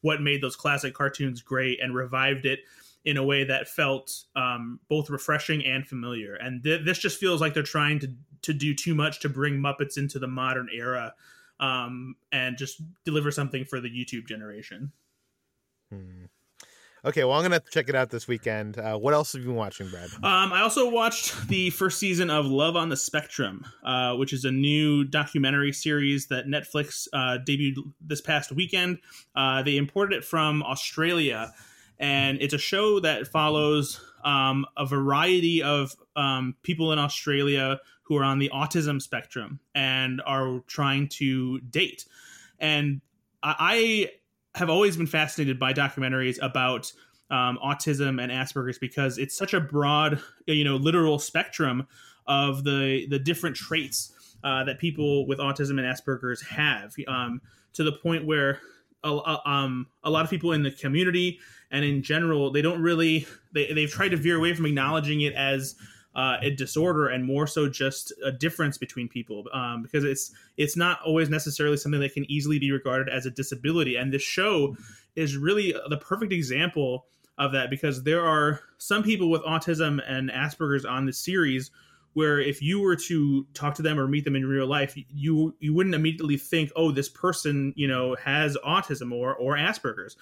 [0.00, 2.60] what made those classic cartoons great and revived it
[3.04, 6.34] in a way that felt um, both refreshing and familiar.
[6.36, 9.54] And th- this just feels like they're trying to to do too much to bring
[9.54, 11.14] Muppets into the modern era
[11.60, 14.92] um, and just deliver something for the YouTube generation.
[15.90, 16.24] Hmm.
[17.06, 18.78] Okay, well, I'm gonna check it out this weekend.
[18.78, 20.08] Uh, what else have you been watching, Brad?
[20.22, 24.46] Um, I also watched the first season of Love on the Spectrum, uh, which is
[24.46, 29.00] a new documentary series that Netflix uh, debuted this past weekend.
[29.36, 31.52] Uh, they imported it from Australia,
[31.98, 38.16] and it's a show that follows um, a variety of um, people in Australia who
[38.16, 42.04] are on the autism spectrum and are trying to date.
[42.58, 43.00] And
[43.42, 44.10] I
[44.54, 46.92] have always been fascinated by documentaries about
[47.30, 51.86] um, autism and Asperger's because it's such a broad, you know, literal spectrum
[52.26, 54.12] of the the different traits
[54.44, 57.40] uh, that people with autism and Asperger's have, um,
[57.72, 58.60] to the point where
[59.08, 61.38] a, um, a lot of people in the community
[61.70, 65.34] and in general they don't really they, they've tried to veer away from acknowledging it
[65.34, 65.74] as
[66.14, 70.76] uh, a disorder and more so just a difference between people um, because it's it's
[70.76, 73.96] not always necessarily something that can easily be regarded as a disability.
[73.96, 74.76] And this show
[75.16, 80.30] is really the perfect example of that because there are some people with autism and
[80.30, 81.72] asperger's on the series
[82.14, 85.54] where if you were to talk to them or meet them in real life you
[85.60, 90.16] you wouldn't immediately think oh this person you know has autism or or asperger's.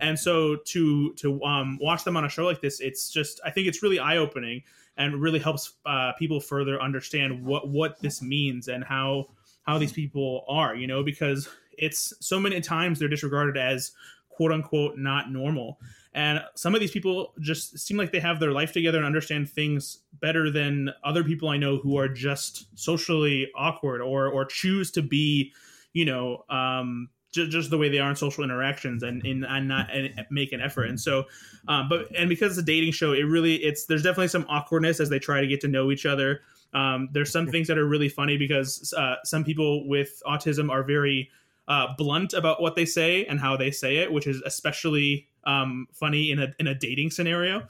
[0.00, 3.50] And so to to um, watch them on a show like this it's just i
[3.50, 4.62] think it's really eye-opening
[4.96, 9.26] and really helps uh, people further understand what what this means and how
[9.62, 13.92] how these people are you know because it's so many times they're disregarded as
[14.28, 15.78] quote unquote not normal
[16.14, 19.50] and some of these people just seem like they have their life together and understand
[19.50, 24.90] things better than other people i know who are just socially awkward or or choose
[24.90, 25.52] to be
[25.92, 29.68] you know um just, just the way they are in social interactions and and, and
[29.68, 30.84] not and make an effort.
[30.84, 31.24] And so
[31.68, 35.00] um, but and because it's a dating show it really it's there's definitely some awkwardness
[35.00, 36.40] as they try to get to know each other.
[36.72, 40.82] Um, there's some things that are really funny because uh, some people with autism are
[40.82, 41.30] very
[41.68, 45.86] uh, blunt about what they say and how they say it which is especially um,
[45.92, 47.62] funny in a in a dating scenario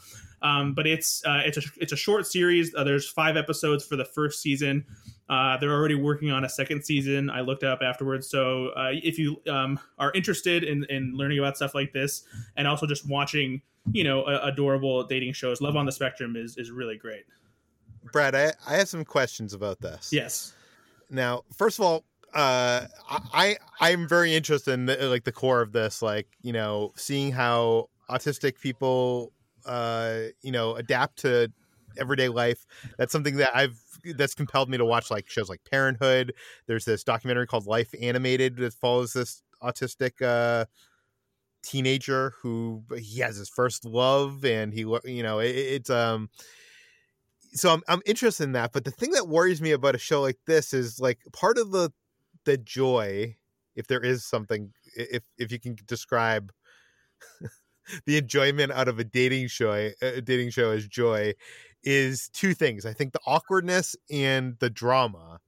[0.45, 2.75] um, but it's uh, it's a it's a short series.
[2.75, 4.85] Uh, there's five episodes for the first season.
[5.31, 7.31] Uh, they're already working on a second season.
[7.31, 8.29] I looked up afterwards.
[8.29, 12.25] So uh, if you um, are interested in, in learning about stuff like this,
[12.59, 16.71] and also just watching, you know, adorable dating shows, Love on the Spectrum is is
[16.71, 17.25] really great.
[18.13, 20.13] Brad, I, I have some questions about this.
[20.13, 20.53] Yes.
[21.09, 22.05] Now, first of all,
[22.35, 26.93] uh, I I'm very interested in the, like the core of this, like you know,
[26.97, 29.33] seeing how autistic people,
[29.67, 31.53] uh, you know, adapt to
[31.97, 32.67] everyday life.
[32.99, 33.81] That's something that I've
[34.17, 36.35] that's compelled me to watch like shows like Parenthood.
[36.67, 40.67] There's this documentary called Life Animated that follows this autistic uh,
[41.63, 46.31] teenager who he has his first love, and he you know it, it's um.
[47.53, 50.21] So I'm I'm interested in that, but the thing that worries me about a show
[50.21, 51.93] like this is like part of the
[52.45, 53.37] the joy,
[53.75, 56.53] if there is something, if if you can describe
[58.07, 61.35] the enjoyment out of a dating show, a dating show as joy,
[61.83, 62.87] is two things.
[62.87, 65.41] I think the awkwardness and the drama,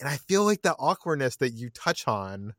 [0.00, 2.54] and I feel like the awkwardness that you touch on,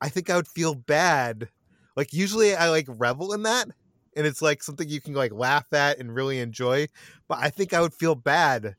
[0.00, 1.48] I think I would feel bad.
[1.96, 3.68] Like usually I like revel in that,
[4.16, 6.88] and it's like something you can like laugh at and really enjoy.
[7.28, 8.76] But I think I would feel bad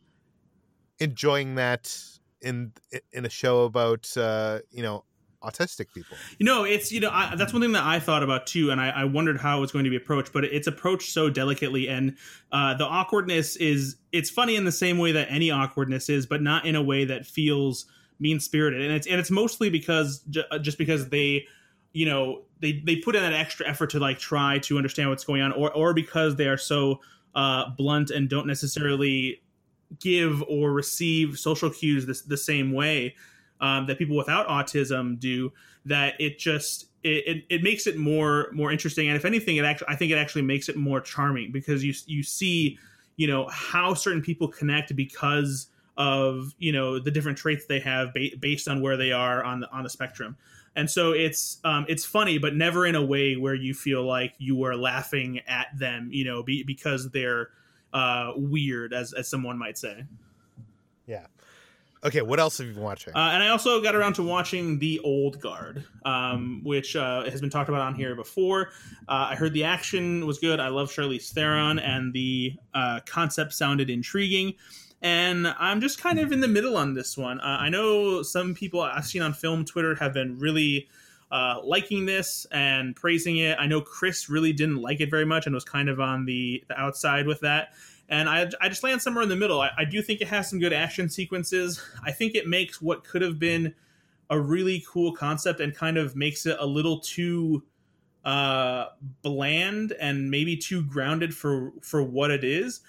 [0.99, 1.93] enjoying that
[2.41, 2.73] in
[3.11, 5.03] in a show about uh, you know
[5.43, 6.17] autistic people.
[6.39, 8.81] You know, it's you know I, that's one thing that I thought about too, and
[8.81, 10.33] I, I, wondered how it was going to be approached.
[10.33, 12.17] But it's approached so delicately, and
[12.51, 16.41] uh, the awkwardness is it's funny in the same way that any awkwardness is, but
[16.41, 17.85] not in a way that feels
[18.19, 18.81] mean spirited.
[18.81, 21.45] And it's and it's mostly because uh, just because they
[21.93, 25.23] you know they they put in that extra effort to like try to understand what's
[25.23, 26.99] going on, or or because they are so
[27.35, 29.41] uh, blunt and don't necessarily
[29.99, 33.15] give or receive social cues the same way
[33.61, 35.51] um, that people without autism do
[35.85, 39.07] that it just it, it, it, makes it more more interesting.
[39.07, 41.93] And if anything it actually i think it actually makes it more charming because you
[42.05, 42.77] you see
[43.15, 45.67] you know how certain people connect because
[45.97, 49.59] of you know the different traits they have ba- based on where they are on
[49.59, 50.37] the on the spectrum.
[50.75, 54.33] And so it's um, it's funny but never in a way where you feel like
[54.37, 57.49] you are laughing at them you know be, because they're
[57.97, 60.05] uh, weird, as as someone might say.
[61.07, 61.25] Yeah.
[62.03, 63.15] Okay, what else have you been watching?
[63.15, 67.41] Uh, and I also got around to watching The Old Guard, um, which uh, has
[67.41, 68.69] been talked about on here before.
[69.09, 70.59] Uh, I heard the action was good.
[70.59, 74.53] I love Charlize Theron, and the uh, concept sounded intriguing.
[75.01, 77.39] And I'm just kind of in the middle on this one.
[77.39, 80.87] Uh, I know some people I've seen on film Twitter have been really
[81.31, 83.57] uh, liking this and praising it.
[83.59, 86.63] I know Chris really didn't like it very much and was kind of on the,
[86.67, 87.73] the outside with that.
[88.09, 89.59] And I, I just land somewhere in the middle.
[89.59, 91.83] I, I do think it has some good action sequences.
[92.03, 93.75] I think it makes what could have been
[94.29, 97.63] a really cool concept and kind of makes it a little too
[98.23, 98.87] uh,
[99.21, 102.81] bland and maybe too grounded for for what it is.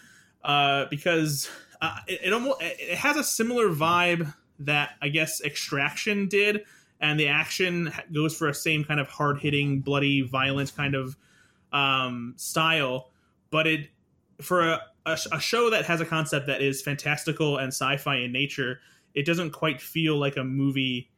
[0.44, 6.28] Uh, because uh, it, it almost it has a similar vibe that I guess Extraction
[6.28, 6.64] did
[7.00, 11.16] and the action goes for a same kind of hard hitting, bloody, violent kind of
[11.72, 13.10] um, style.
[13.50, 13.88] But it
[14.40, 18.32] for a, a, a, show that has a concept that is fantastical and sci-fi in
[18.32, 18.80] nature,
[19.14, 21.10] it doesn't quite feel like a movie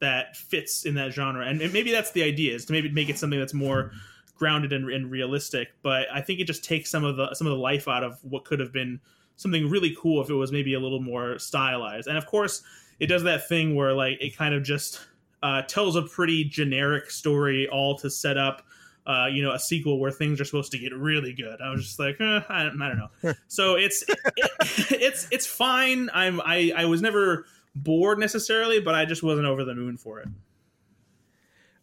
[0.00, 1.46] that fits in that genre.
[1.46, 3.92] And, maybe that's the idea is to maybe make it something that's more
[4.36, 5.68] grounded and, and realistic.
[5.82, 8.18] But I think it just takes some of the some of the life out of
[8.22, 9.00] what could have been
[9.36, 12.08] something really cool if it was maybe a little more stylized.
[12.08, 12.62] And of course,
[12.98, 15.00] it does that thing where like it kind of just
[15.42, 18.62] uh, tells a pretty generic story, all to set up.
[19.04, 21.60] Uh, you know, a sequel where things are supposed to get really good.
[21.60, 23.34] I was just like, eh, I, I, don't know.
[23.48, 24.16] so it's it,
[25.00, 26.08] it's it's fine.
[26.14, 30.20] I'm I I was never bored necessarily, but I just wasn't over the moon for
[30.20, 30.28] it.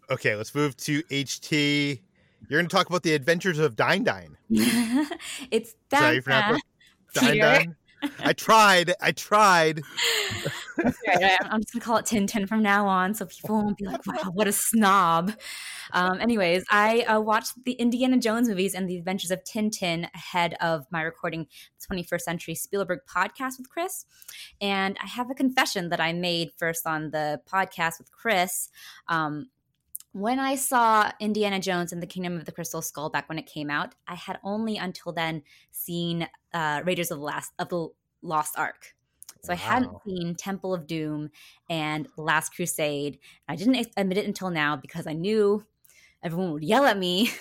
[0.10, 1.99] Okay, let's move to HT.
[2.47, 4.38] You're going to talk about the adventures of Dine Dine.
[5.51, 6.60] it's Dine Dine.
[7.14, 7.76] Dine Dine.
[8.20, 8.93] I tried.
[9.02, 9.82] I tried.
[10.84, 14.32] I'm just gonna call it Tintin from now on, so people won't be like, "Wow,
[14.34, 15.34] what a snob."
[15.91, 20.56] Um, anyways, I uh, watched the Indiana Jones movies and the Adventures of Tintin ahead
[20.62, 21.47] of my recording
[21.89, 24.06] 21st Century Spielberg podcast with Chris,
[24.62, 28.70] and I have a confession that I made first on the podcast with Chris.
[29.08, 29.50] Um,
[30.14, 33.45] when I saw Indiana Jones and the Kingdom of the Crystal Skull back when it
[33.45, 37.89] came out, I had only until then seen uh, Raiders of the Last of the
[38.22, 38.95] Lost Ark.
[39.41, 39.53] So wow.
[39.53, 41.30] I hadn't seen Temple of Doom
[41.70, 43.20] and Last Crusade.
[43.47, 45.64] I didn't admit it until now because I knew
[46.24, 47.32] everyone would yell at me.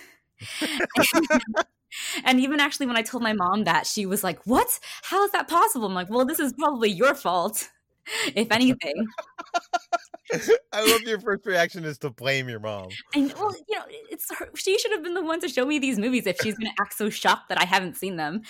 [2.24, 4.78] and even actually when I told my mom that, she was like, "What?
[5.02, 7.68] How is that possible?" I'm like, "Well, this is probably your fault,
[8.34, 9.06] if anything."
[10.72, 12.88] I love your first reaction is to blame your mom.
[13.14, 15.78] And well, you know, it's her, she should have been the one to show me
[15.78, 18.42] these movies if she's going to act so shocked that I haven't seen them.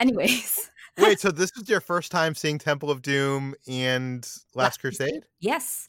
[0.00, 5.24] Anyways, Wait, so this is your first time seeing Temple of Doom and Last Crusade?
[5.40, 5.88] Yes,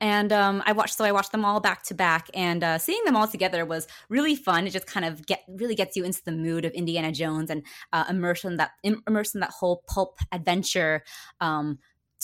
[0.00, 0.96] and um, I watched.
[0.96, 3.88] So I watched them all back to back, and uh, seeing them all together was
[4.08, 4.64] really fun.
[4.66, 7.64] It just kind of get really gets you into the mood of Indiana Jones and
[7.92, 11.02] uh, immerse in that immerse in that whole pulp adventure.
[11.40, 11.80] Um,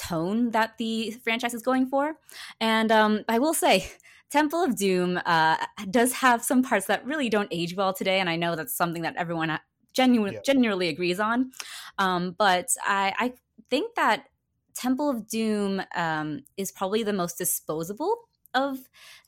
[0.08, 2.16] tone that the franchise is going for
[2.60, 3.90] and um, i will say
[4.30, 5.56] Temple of Doom uh,
[5.90, 9.02] does have some parts that really don't age well today, and I know that's something
[9.02, 9.58] that everyone
[9.92, 10.40] genuine, yeah.
[10.44, 11.50] genuinely agrees on.
[11.98, 13.32] Um, but I, I,
[13.68, 14.26] think that
[14.74, 18.16] Temple of Doom um, is probably the most disposable
[18.54, 18.78] of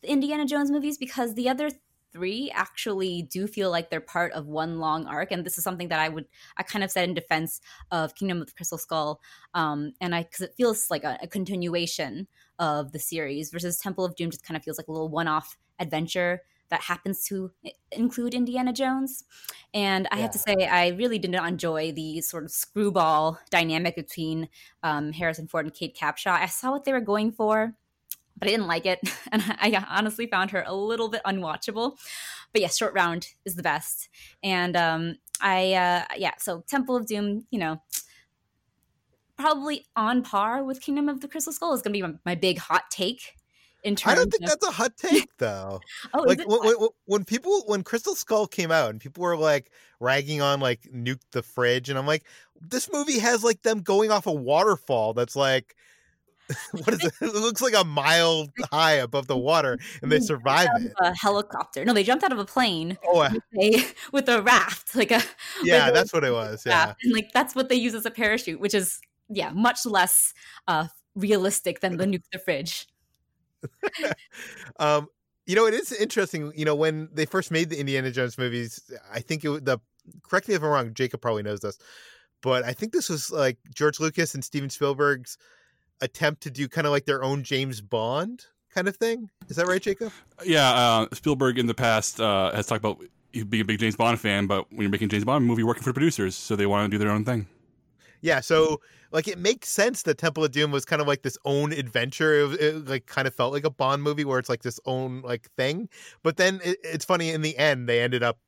[0.00, 1.70] the Indiana Jones movies because the other
[2.12, 5.88] three actually do feel like they're part of one long arc and this is something
[5.88, 7.60] that i would i kind of said in defense
[7.90, 9.20] of kingdom of the crystal skull
[9.54, 12.26] um and i because it feels like a, a, continuation
[12.58, 15.56] of the series versus temple of doom just kind of feels like a little one-off
[15.78, 16.42] adventure
[16.72, 17.50] that happens to
[17.90, 19.24] include Indiana Jones.
[19.74, 20.22] And I yeah.
[20.22, 24.48] have to say, I really did not enjoy the sort of screwball dynamic between
[24.82, 26.32] um, Harrison Ford and Kate Capshaw.
[26.32, 27.74] I saw what they were going for,
[28.38, 29.00] but I didn't like it.
[29.32, 31.96] And I honestly found her a little bit unwatchable.
[32.52, 34.10] But yes, Short Round is the best.
[34.42, 37.80] And um, I, uh, yeah, so Temple of Doom, you know,
[39.38, 42.34] probably on par with Kingdom of the Crystal Skull is going to be my, my
[42.34, 43.36] big hot take
[43.82, 44.48] in terms I don't think of...
[44.50, 45.80] that's a hot take though.
[46.14, 49.70] oh, like when, when, when, people when Crystal Skull came out and people were like
[50.00, 52.24] ragging on like nuke the fridge and I'm like
[52.60, 55.74] this movie has like them going off a waterfall that's like
[56.72, 57.12] what is it?
[57.20, 60.92] It looks like a mile high above the water, and they survive it.
[61.00, 61.84] A helicopter?
[61.84, 62.98] No, they jumped out of a plane.
[63.06, 65.22] Oh, with a, with a raft, like a
[65.62, 66.64] yeah, like that's what it was.
[66.66, 70.34] Yeah, and like that's what they use as a parachute, which is yeah, much less
[70.68, 72.86] uh, realistic than the nuke the fridge.
[74.78, 75.08] um,
[75.46, 76.52] you know, it is interesting.
[76.54, 78.80] You know, when they first made the Indiana Jones movies,
[79.12, 79.78] I think it the
[80.22, 80.94] correct me if I'm wrong.
[80.94, 81.78] Jacob probably knows this,
[82.42, 85.38] but I think this was like George Lucas and Steven Spielberg's
[86.00, 89.30] attempt to do kind of like their own James Bond kind of thing.
[89.48, 90.12] Is that right, Jacob?
[90.44, 92.98] Yeah, uh, Spielberg in the past uh, has talked about
[93.48, 95.92] being a big James Bond fan, but when you're making James Bond movie, working for
[95.92, 97.46] producers, so they want to do their own thing.
[98.20, 98.80] Yeah, so
[99.10, 102.34] like it makes sense that Temple of Doom was kind of like this own adventure.
[102.34, 105.22] It, it like kind of felt like a Bond movie where it's like this own
[105.22, 105.88] like thing.
[106.22, 108.38] But then it, it's funny in the end they ended up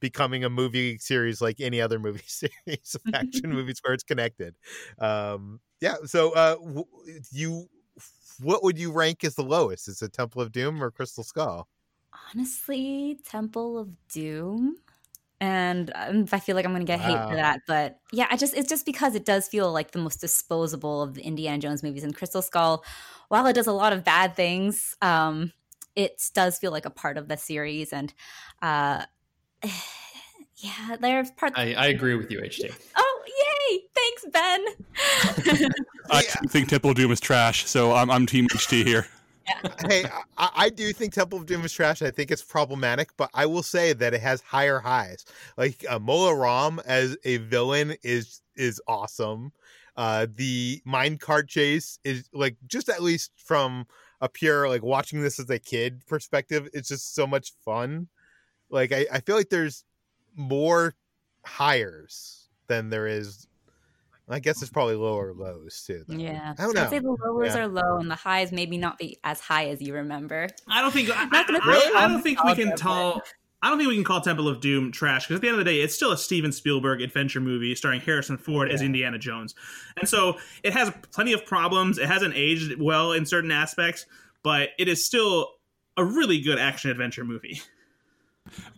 [0.00, 4.54] becoming a movie series like any other movie series of action movies where it's connected.
[4.98, 5.96] Um, yeah.
[6.04, 6.56] So uh,
[7.30, 7.68] you,
[8.40, 9.88] what would you rank as the lowest?
[9.88, 11.68] Is it Temple of Doom or Crystal Skull?
[12.32, 14.76] Honestly, Temple of Doom
[15.44, 17.06] and um, I feel like I'm going to get wow.
[17.06, 17.60] hate for that.
[17.66, 21.14] But yeah, I just it's just because it does feel like the most disposable of
[21.14, 22.04] the Indiana Jones movies.
[22.04, 22.84] And Crystal Skull,
[23.28, 25.52] while it does a lot of bad things, um,
[25.96, 27.92] it does feel like a part of the series.
[27.92, 28.14] And
[28.62, 29.04] uh,
[30.56, 31.54] yeah, there's parts.
[31.56, 32.72] I, I agree with you, HT.
[32.96, 33.22] Oh
[33.70, 33.80] yay!
[33.94, 35.70] Thanks, Ben.
[36.10, 39.06] I think Temple of Doom is trash, so I'm I'm Team HT here.
[39.88, 40.04] hey,
[40.38, 42.00] I, I, do think Temple of Doom is trash.
[42.00, 45.26] I think it's problematic, but I will say that it has higher highs.
[45.58, 49.52] Like uh, Mola Ram as a villain is is awesome.
[49.96, 53.86] Uh, the minecart chase is like just at least from
[54.20, 58.08] a pure like watching this as a kid perspective, it's just so much fun.
[58.74, 59.84] Like I, I feel like there's
[60.36, 60.94] more
[61.44, 63.46] hires than there is
[64.28, 66.02] I guess it's probably lower lows too.
[66.08, 66.16] Though.
[66.16, 66.82] Yeah, I don't know.
[66.82, 67.62] I'd say the lowers yeah.
[67.62, 70.48] are low and the highs maybe not be as high as you remember.
[70.66, 71.10] I don't think.
[71.10, 73.20] I, I, I, I don't think we can call.
[73.62, 75.64] I don't think we can call Temple of Doom trash because at the end of
[75.64, 78.74] the day, it's still a Steven Spielberg adventure movie starring Harrison Ford yeah.
[78.74, 79.54] as Indiana Jones,
[79.98, 81.98] and so it has plenty of problems.
[81.98, 84.06] It hasn't aged well in certain aspects,
[84.42, 85.50] but it is still
[85.98, 87.60] a really good action adventure movie.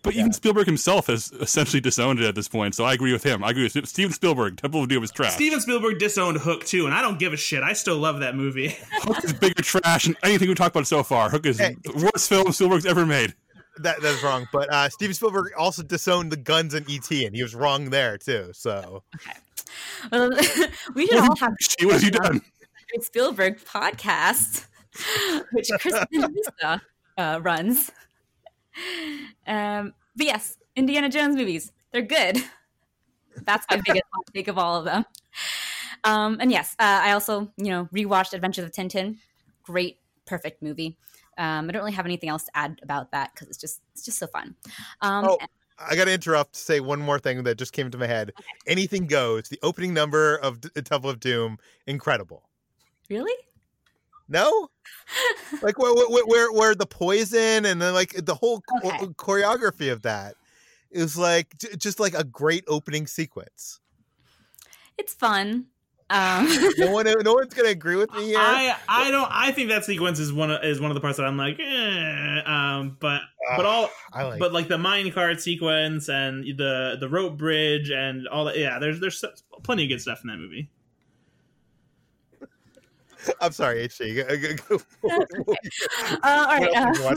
[0.03, 0.20] But yeah.
[0.20, 3.43] even Spielberg himself has essentially disowned it at this point, so I agree with him.
[3.43, 4.57] I agree with Steven Spielberg.
[4.57, 5.33] Temple of Doom is trash.
[5.33, 7.62] Steven Spielberg disowned Hook too, and I don't give a shit.
[7.62, 8.68] I still love that movie.
[8.93, 11.29] Hook is bigger trash than anything we talked about so far.
[11.29, 13.35] Hook is hey, the worst film Spielberg's ever made.
[13.79, 14.47] That that's wrong.
[14.53, 18.16] But uh, Steven Spielberg also disowned the guns in ET, and he was wrong there
[18.16, 18.51] too.
[18.53, 19.39] So okay,
[20.12, 20.31] well,
[20.95, 21.55] we should all have.
[21.81, 22.43] What have you done?
[23.01, 24.66] Spielberg podcast,
[25.53, 26.35] which Kristen
[27.18, 27.91] uh, runs.
[29.49, 32.43] Um, but yes, Indiana Jones movies, they're good.
[33.45, 35.05] That's my biggest hot take of all of them.
[36.03, 39.18] Um, and yes, uh, I also, you know, rewatched Adventures of Tintin.
[39.62, 40.99] Great, perfect movie.
[41.39, 44.05] Um, I don't really have anything else to add about that because it's just it's
[44.05, 44.55] just so fun.
[45.01, 45.39] Um, oh,
[45.79, 48.31] I got to interrupt to say one more thing that just came to my head.
[48.31, 48.45] Okay.
[48.66, 49.49] Anything goes.
[49.49, 52.43] The opening number of D- Temple of Doom, incredible.
[53.11, 53.35] Really?
[54.29, 54.68] No,
[55.62, 59.07] like where, where where the poison and then like the whole okay.
[59.14, 60.35] choreography of that
[60.91, 63.81] is like just like a great opening sequence.
[64.99, 65.66] it's fun.
[66.09, 66.47] Um,
[66.79, 68.39] no one, no one's gonna agree with me here.
[68.39, 69.29] I, I don't.
[69.31, 71.59] I think that sequence is one of, is one of the parts that I'm like,
[71.59, 73.22] eh, um, but
[73.57, 74.39] but all, I like.
[74.39, 78.57] but like the mine cart sequence and the the rope bridge and all that.
[78.57, 79.24] Yeah, there's there's
[79.64, 80.70] plenty of good stuff in that movie.
[83.41, 84.70] I'm sorry, HT.
[84.70, 86.74] uh, all right.
[86.74, 87.14] Uh,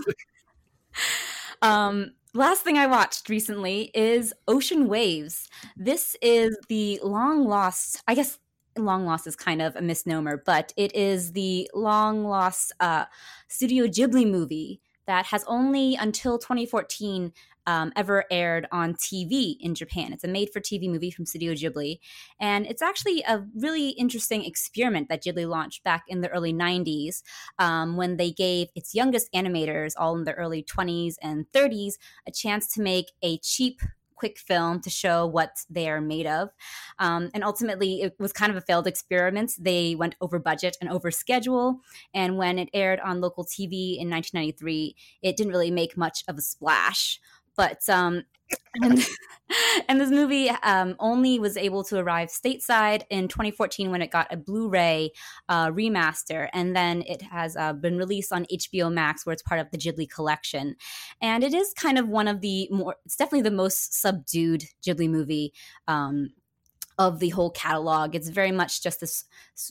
[1.61, 5.49] um, last thing I watched recently is Ocean Waves.
[5.75, 8.39] This is the long lost, I guess
[8.77, 13.05] long lost is kind of a misnomer, but it is the long lost uh,
[13.47, 17.33] Studio Ghibli movie that has only until 2014
[17.67, 20.13] um, ever aired on TV in Japan.
[20.13, 21.99] It's a made for TV movie from Studio Ghibli.
[22.39, 27.21] And it's actually a really interesting experiment that Ghibli launched back in the early 90s
[27.59, 31.93] um, when they gave its youngest animators, all in their early 20s and 30s,
[32.27, 33.81] a chance to make a cheap
[34.19, 36.49] quick film to show what they are made of.
[36.99, 39.53] Um, and ultimately, it was kind of a failed experiment.
[39.57, 41.79] They went over budget and over schedule.
[42.13, 46.37] And when it aired on local TV in 1993, it didn't really make much of
[46.37, 47.19] a splash.
[47.59, 48.23] But um,
[48.81, 49.05] and,
[49.89, 54.33] and, this movie um, only was able to arrive stateside in 2014 when it got
[54.33, 55.11] a Blu-ray
[55.49, 59.59] uh, remaster, and then it has uh, been released on HBO Max, where it's part
[59.59, 60.77] of the Ghibli collection.
[61.21, 65.09] And it is kind of one of the more, it's definitely the most subdued Ghibli
[65.09, 65.53] movie.
[65.85, 66.29] Um,
[66.97, 68.13] of the whole catalog.
[68.13, 69.23] It's very much just this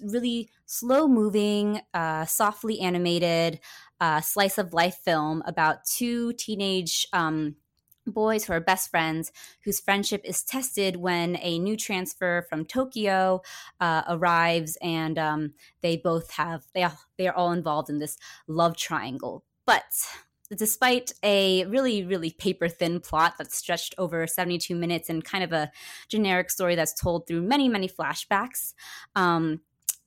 [0.03, 3.61] really slow moving, uh, softly animated
[4.01, 7.57] uh, slice of life film about two teenage um,
[8.11, 9.33] boys who are best friends
[9.65, 13.43] whose friendship is tested when a new transfer from Tokyo
[13.81, 18.17] uh, arrives and um, they both have they are, they are all involved in this
[18.47, 19.45] love triangle.
[19.67, 19.85] But
[20.57, 25.53] despite a really really paper thin plot that's stretched over 72 minutes and kind of
[25.53, 25.71] a
[26.09, 28.73] generic story that's told through many many flashbacks
[29.15, 29.61] um,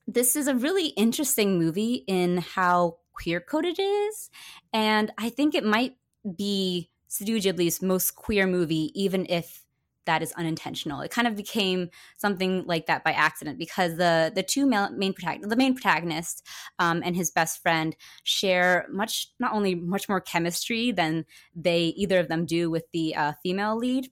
[0.08, 4.30] this is a really interesting movie in how queer coded it is
[4.74, 5.96] and i think it might
[6.38, 9.66] be Studio Ghibli's most queer movie, even if
[10.06, 11.02] that is unintentional.
[11.02, 15.50] It kind of became something like that by accident because the the two main protagonist,
[15.50, 16.48] the main protagonist
[16.80, 22.18] um, and his best friend share much not only much more chemistry than they either
[22.18, 24.10] of them do with the uh, female lead.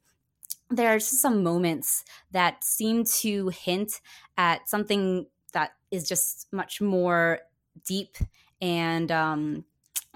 [0.70, 4.02] There are just some moments that seem to hint
[4.38, 7.40] at something that is just much more
[7.86, 8.18] deep
[8.62, 9.64] and um,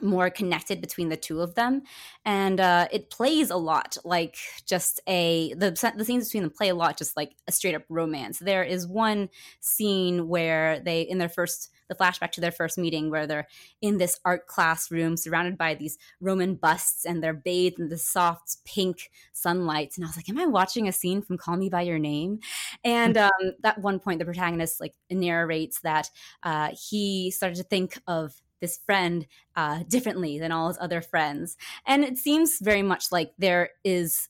[0.04, 1.84] more connected between the two of them.
[2.26, 6.70] And uh, it plays a lot like just a the, the scenes between them play
[6.70, 8.40] a lot just like a straight up romance.
[8.40, 9.30] There is one
[9.60, 13.48] scene where they in their first the flashback to their first meeting where they're
[13.82, 18.58] in this art classroom surrounded by these roman busts and they're bathed in the soft
[18.66, 19.94] pink sunlight.
[19.96, 22.40] And i was like am i watching a scene from call me by your name?
[22.84, 23.32] And um,
[23.64, 26.10] at one point the protagonist like narrates that
[26.44, 28.34] uh, he started to think of
[28.64, 31.58] this friend uh, differently than all his other friends.
[31.86, 34.30] And it seems very much like there is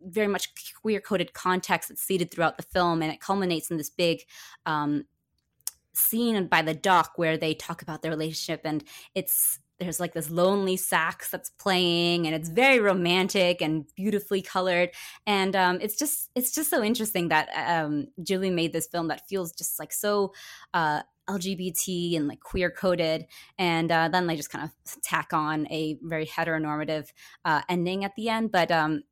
[0.00, 0.48] very much
[0.80, 4.22] queer coded context that's seeded throughout the film, and it culminates in this big
[4.64, 5.04] um,
[5.92, 8.82] scene by the dock where they talk about their relationship, and
[9.14, 14.90] it's there's like this lonely sax that's playing and it's very romantic and beautifully colored
[15.26, 19.26] and um, it's just it's just so interesting that um, Ghibli made this film that
[19.28, 20.32] feels just like so
[20.72, 23.26] uh, LGBT and like queer coded,
[23.58, 27.08] and uh, then they just kind of tack on a very heteronormative
[27.44, 28.52] uh, ending at the end.
[28.52, 29.02] But um,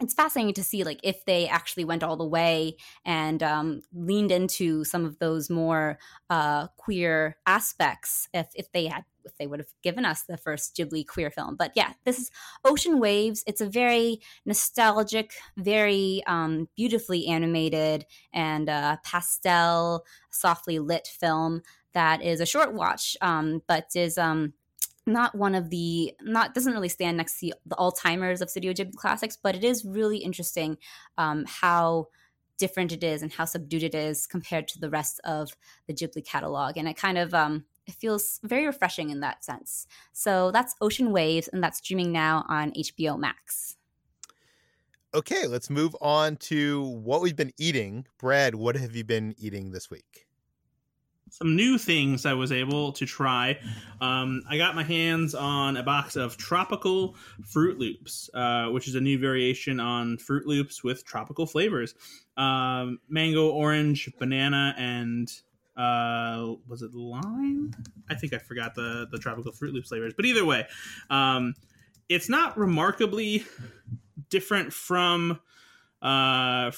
[0.00, 4.32] it's fascinating to see like if they actually went all the way and um, leaned
[4.32, 5.98] into some of those more
[6.30, 10.76] uh, queer aspects if if they had if they would have given us the first
[10.76, 11.56] Ghibli queer film.
[11.56, 12.30] But yeah, this is
[12.64, 13.42] Ocean Waves.
[13.46, 21.62] It's a very nostalgic, very um, beautifully animated and uh, pastel, softly lit film
[21.94, 24.54] that is a short watch, um, but is um,
[25.06, 28.72] not one of the not doesn't really stand next to the all timers of Studio
[28.72, 30.78] Ghibli classics, but it is really interesting
[31.18, 32.08] um, how
[32.58, 36.24] different it is and how subdued it is compared to the rest of the Ghibli
[36.24, 39.86] catalog, and it kind of um, it feels very refreshing in that sense.
[40.12, 43.76] So that's Ocean Waves, and that's streaming now on HBO Max.
[45.14, 48.06] Okay, let's move on to what we've been eating.
[48.18, 50.26] Brad, what have you been eating this week?
[51.28, 53.58] Some new things I was able to try.
[54.00, 58.94] Um, I got my hands on a box of tropical Froot Loops, uh, which is
[58.94, 61.94] a new variation on Froot Loops with tropical flavors
[62.38, 65.30] um, mango, orange, banana, and
[65.76, 67.72] uh was it lime?
[68.10, 70.66] I think i forgot the the tropical Froot Loop flavors but either way
[71.08, 71.54] um
[72.08, 73.44] it's not remarkably
[74.28, 75.40] different from
[76.02, 76.70] uh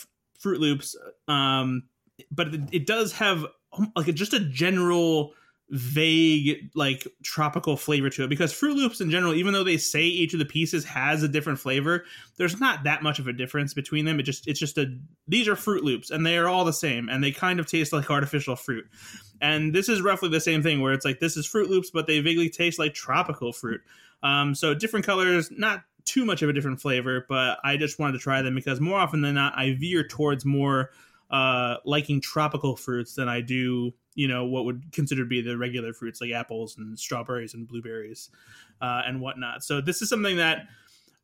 [0.43, 0.97] Froot Loops
[1.27, 1.85] um
[2.31, 5.35] but it, it does have um, like a, just a general
[5.71, 10.03] vague like tropical flavor to it because Froot Loops in general, even though they say
[10.03, 12.05] each of the pieces has a different flavor,
[12.37, 14.21] there's not that much of a difference between them.
[14.21, 14.95] It just it's just a
[15.27, 17.93] these are Froot Loops and they are all the same and they kind of taste
[17.93, 18.85] like artificial fruit.
[19.41, 22.07] And this is roughly the same thing where it's like this is Froot Loops, but
[22.07, 23.81] they vaguely taste like tropical fruit.
[24.23, 28.13] Um, so different colors, not too much of a different flavor, but I just wanted
[28.13, 30.91] to try them because more often than not, I veer towards more
[31.31, 35.57] uh, liking tropical fruits than I do, you know, what would consider to be the
[35.57, 38.31] regular fruits like apples and strawberries and blueberries
[38.81, 39.65] uh, and whatnot.
[39.65, 40.67] So this is something that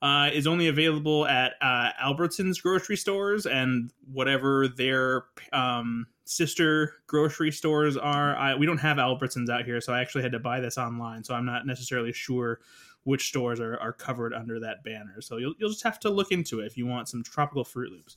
[0.02, 7.52] uh, is only available at uh, Albertsons grocery stores and whatever their um, sister grocery
[7.52, 8.36] stores are.
[8.36, 11.22] I, we don't have Albertsons out here, so I actually had to buy this online.
[11.22, 12.60] So I'm not necessarily sure
[13.04, 15.20] which stores are, are covered under that banner.
[15.20, 17.90] So you'll, you'll just have to look into it if you want some tropical Froot
[17.90, 18.16] Loops.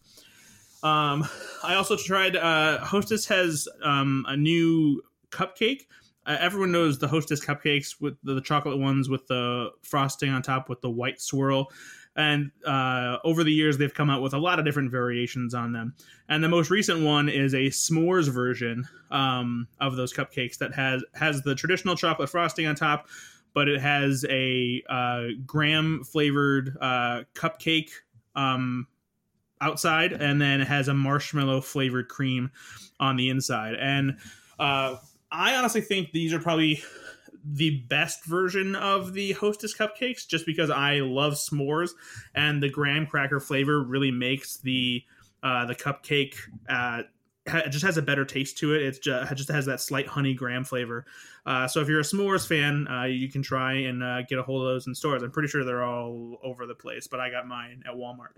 [0.84, 1.28] Um,
[1.64, 2.36] I also tried.
[2.36, 5.02] Uh, Hostess has um, a new
[5.32, 5.88] cupcake.
[6.26, 10.42] Uh, everyone knows the Hostess cupcakes with the, the, chocolate ones with the frosting on
[10.42, 11.70] top with the white swirl.
[12.16, 15.72] And uh, over the years, they've come out with a lot of different variations on
[15.72, 15.96] them.
[16.30, 21.04] And the most recent one is a s'mores version um, of those cupcakes that has
[21.14, 23.08] has the traditional chocolate frosting on top,
[23.54, 27.90] but it has a uh, graham flavored uh, cupcake
[28.36, 28.88] um,
[29.64, 32.52] outside, and then it has a marshmallow flavored cream
[33.00, 33.76] on the inside.
[33.76, 34.18] And
[34.60, 34.98] uh,
[35.32, 36.84] I honestly think these are probably
[37.46, 41.92] the best version of the Hostess cupcakes, just because I love s'mores,
[42.36, 45.04] and the graham cracker flavor really makes the
[45.42, 46.36] uh, the cupcake
[46.70, 47.04] uh,
[47.46, 48.82] it just has a better taste to it.
[48.82, 51.06] It's just, it just has that slight honey graham flavor.
[51.46, 54.44] Uh, so if you're a s'mores fan, uh, you can try and uh, get a
[54.44, 55.24] hold of those in stores.
[55.24, 58.36] I'm pretty sure they're all over the place, but I got mine at Walmart.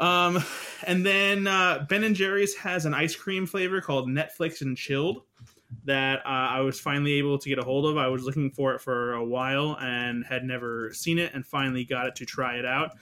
[0.00, 0.42] Um,
[0.86, 5.22] and then uh, Ben and Jerry's has an ice cream flavor called Netflix and Chilled
[5.84, 7.96] that uh, I was finally able to get a hold of.
[7.96, 11.84] I was looking for it for a while and had never seen it, and finally
[11.84, 12.96] got it to try it out.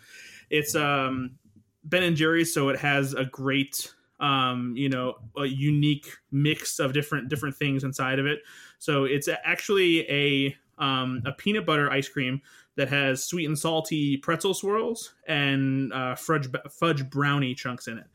[0.51, 1.39] It's um,
[1.85, 6.93] Ben and Jerry's, so it has a great um, you know, a unique mix of
[6.93, 8.41] different different things inside of it.
[8.79, 12.41] So it's actually a um, a peanut butter ice cream
[12.79, 18.07] that has sweet and salty pretzel swirls and uh, fudge fudge brownie chunks in it.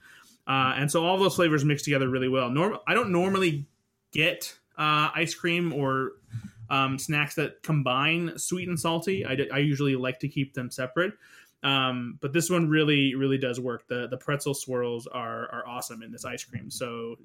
[0.47, 2.49] Uh, and so all those flavors mix together really well.
[2.49, 3.65] Norm- I don't normally
[4.13, 6.13] get uh, ice cream or
[6.69, 9.25] um, snacks that combine sweet and salty.
[9.25, 11.13] I, d- I usually like to keep them separate.
[11.61, 13.85] Um, but this one really, really does work.
[13.87, 16.71] The the pretzel swirls are are awesome in this ice cream.
[16.71, 17.17] So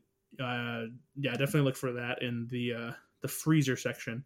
[0.42, 0.86] uh,
[1.16, 4.24] yeah, definitely look for that in the uh, the freezer section.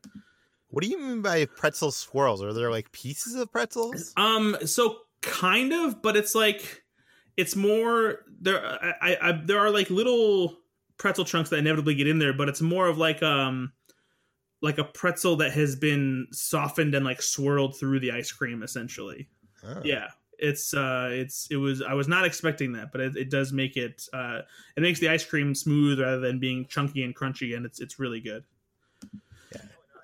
[0.73, 2.43] What do you mean by pretzel swirls?
[2.43, 4.15] Are there like pieces of pretzels?
[4.17, 6.83] Um, so kind of, but it's like
[7.37, 8.65] it's more there.
[9.03, 10.57] I, I, there are like little
[10.97, 13.75] pretzel chunks that inevitably get in there, but it's more of like um
[14.63, 19.29] like a pretzel that has been softened and like swirled through the ice cream essentially.
[19.63, 19.83] Oh.
[19.85, 20.09] Yeah,
[20.39, 23.77] it's uh, it's it was I was not expecting that, but it, it does make
[23.77, 24.41] it uh,
[24.75, 27.99] it makes the ice cream smooth rather than being chunky and crunchy, and it's it's
[27.99, 28.45] really good.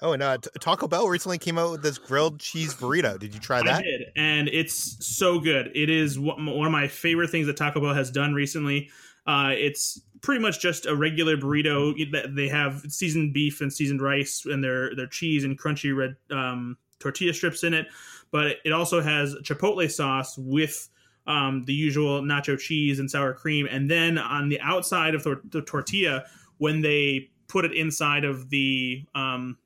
[0.01, 3.19] Oh, and uh, Taco Bell recently came out with this grilled cheese burrito.
[3.19, 3.81] Did you try that?
[3.81, 5.71] I did, and it's so good.
[5.75, 8.91] It is one of my favorite things that Taco Bell has done recently.
[9.27, 11.95] Uh, it's pretty much just a regular burrito.
[12.13, 16.17] that They have seasoned beef and seasoned rice, and their their cheese and crunchy red
[16.31, 17.87] um, tortilla strips in it
[18.31, 20.89] but it also has chipotle sauce with
[21.27, 23.69] um, the usual nacho cheese and sour cream.
[23.71, 26.25] And then on the outside of the, the tortilla,
[26.59, 29.59] when they put it inside of the um,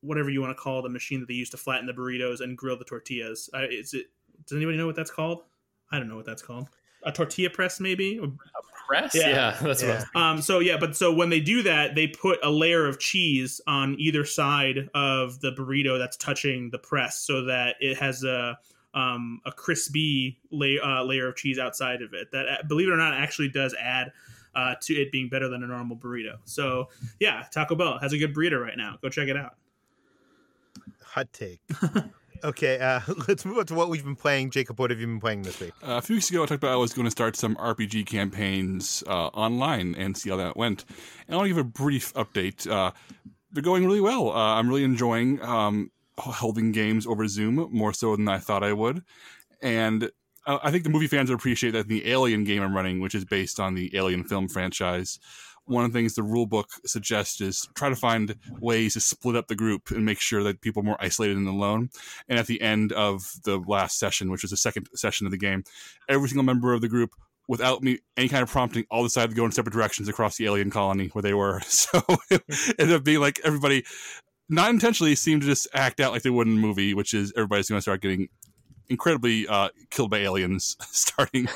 [0.00, 2.56] whatever you want to call the machine that they use to flatten the burritos and
[2.56, 4.06] grill the tortillas, uh, is it?
[4.46, 5.42] Does anybody know what that's called?
[5.92, 6.68] I don't know what that's called.
[7.02, 8.18] A tortilla press, maybe.
[8.18, 8.28] A
[8.86, 9.14] press?
[9.14, 10.04] Yeah, yeah that's yeah.
[10.12, 10.22] what.
[10.22, 10.42] um.
[10.42, 13.96] So yeah, but so when they do that, they put a layer of cheese on
[13.98, 18.58] either side of the burrito that's touching the press, so that it has a
[18.92, 22.32] um a crispy lay, uh, layer of cheese outside of it.
[22.32, 24.12] That uh, believe it or not, actually does add.
[24.52, 26.36] Uh, to it being better than a normal burrito.
[26.44, 26.88] So,
[27.20, 28.98] yeah, Taco Bell has a good burrito right now.
[29.00, 29.54] Go check it out.
[31.04, 31.60] Hot take.
[32.42, 34.50] Okay, uh, let's move on to what we've been playing.
[34.50, 35.72] Jacob, what have you been playing this week?
[35.82, 38.06] Uh, a few weeks ago, I talked about I was going to start some RPG
[38.06, 40.84] campaigns uh, online and see how that went.
[41.28, 42.70] And I'll give a brief update.
[42.70, 42.92] Uh,
[43.52, 44.30] they're going really well.
[44.30, 48.72] Uh, I'm really enjoying um, holding games over Zoom more so than I thought I
[48.72, 49.02] would.
[49.62, 50.10] And
[50.46, 53.24] I think the movie fans will appreciate that the Alien game I'm running, which is
[53.24, 55.18] based on the Alien film franchise,
[55.70, 59.36] one of the things the rule book suggests is try to find ways to split
[59.36, 61.90] up the group and make sure that people are more isolated and alone.
[62.28, 65.38] And at the end of the last session, which was the second session of the
[65.38, 65.64] game,
[66.08, 67.10] every single member of the group
[67.48, 70.46] without me any kind of prompting, all decided to go in separate directions across the
[70.46, 71.60] alien colony where they were.
[71.70, 72.42] So it
[72.78, 73.84] ended up being like everybody,
[74.48, 77.32] not intentionally, seemed to just act out like they would in a movie, which is
[77.36, 78.28] everybody's going to start getting
[78.90, 81.48] incredibly uh, killed by aliens starting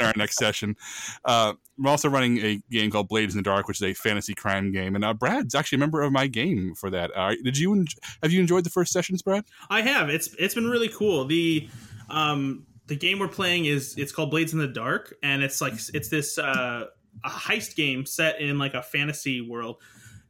[0.00, 0.76] in our next session.
[1.24, 4.34] Uh, I'm also running a game called Blades in the Dark, which is a fantasy
[4.34, 7.12] crime game, and uh, Brad's actually a member of my game for that.
[7.14, 7.86] Uh, did you en-
[8.22, 9.44] have you enjoyed the first sessions, Brad?
[9.70, 10.08] I have.
[10.08, 11.26] It's it's been really cool.
[11.26, 11.68] The
[12.10, 15.74] um the game we're playing is it's called Blades in the Dark, and it's like
[15.94, 16.86] it's this uh,
[17.24, 19.76] a heist game set in like a fantasy world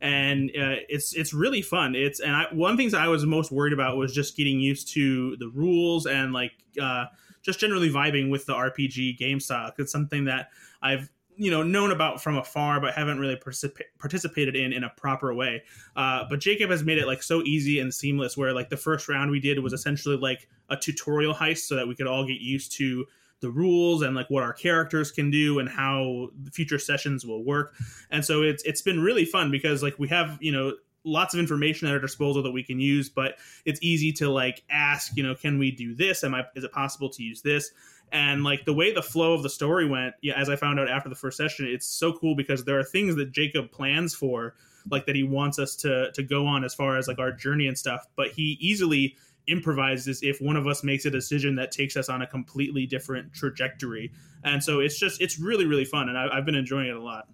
[0.00, 1.94] and uh, it's it's really fun.
[1.94, 4.60] It's and I, one of the things I was most worried about was just getting
[4.60, 7.06] used to the rules and like uh,
[7.42, 9.72] just generally vibing with the RPG game style.
[9.78, 10.50] It's something that
[10.82, 14.90] I've you know known about from afar, but haven't really particip- participated in in a
[14.90, 15.62] proper way.
[15.96, 18.36] Uh, but Jacob has made it like so easy and seamless.
[18.36, 21.88] Where like the first round we did was essentially like a tutorial heist, so that
[21.88, 23.04] we could all get used to
[23.40, 27.74] the rules and like what our characters can do and how future sessions will work.
[28.10, 30.74] And so it's it's been really fun because like we have, you know,
[31.04, 34.64] lots of information at our disposal that we can use, but it's easy to like
[34.70, 36.24] ask, you know, can we do this?
[36.24, 37.70] Am I is it possible to use this?
[38.10, 40.88] And like the way the flow of the story went, yeah, as I found out
[40.88, 44.54] after the first session, it's so cool because there are things that Jacob plans for,
[44.90, 47.66] like that he wants us to to go on as far as like our journey
[47.66, 49.16] and stuff, but he easily
[49.48, 53.32] improvises if one of us makes a decision that takes us on a completely different
[53.32, 54.12] trajectory.
[54.44, 57.02] And so it's just it's really really fun, and I, have been enjoying it a
[57.02, 57.28] lot.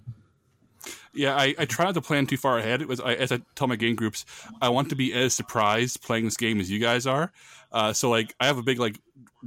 [1.12, 2.82] Yeah, I, I try not to plan too far ahead.
[2.82, 4.24] It was I, as I tell my game groups,
[4.60, 7.32] I want to be as surprised playing this game as you guys are.
[7.70, 8.98] Uh, so like I have a big like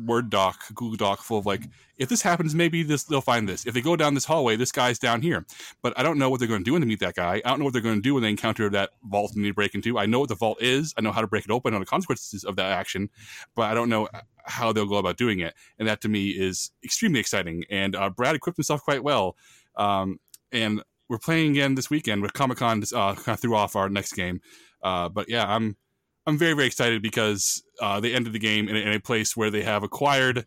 [0.06, 1.64] Word doc, Google Doc full of like,
[1.98, 3.66] if this happens, maybe this they'll find this.
[3.66, 5.46] If they go down this hallway, this guy's down here.
[5.82, 7.42] But I don't know what they're going to do when they meet that guy.
[7.44, 9.50] I don't know what they're going to do when they encounter that vault and need
[9.50, 9.98] to break into.
[9.98, 10.94] I know what the vault is.
[10.98, 11.74] I know how to break it open.
[11.74, 13.10] Know the consequences of that action,
[13.56, 14.08] but I don't know
[14.46, 15.54] how they'll go about doing it.
[15.80, 17.64] And that to me is extremely exciting.
[17.70, 19.36] And uh, Brad equipped himself quite well.
[19.76, 20.20] Um,
[20.52, 22.84] and we're playing again this weekend with Comic Con.
[22.94, 24.42] Uh, kind of threw off our next game.
[24.84, 25.78] Uh, but yeah, I'm
[26.28, 29.36] I'm very very excited because uh, they ended the game in a, in a, place
[29.36, 30.46] where they have acquired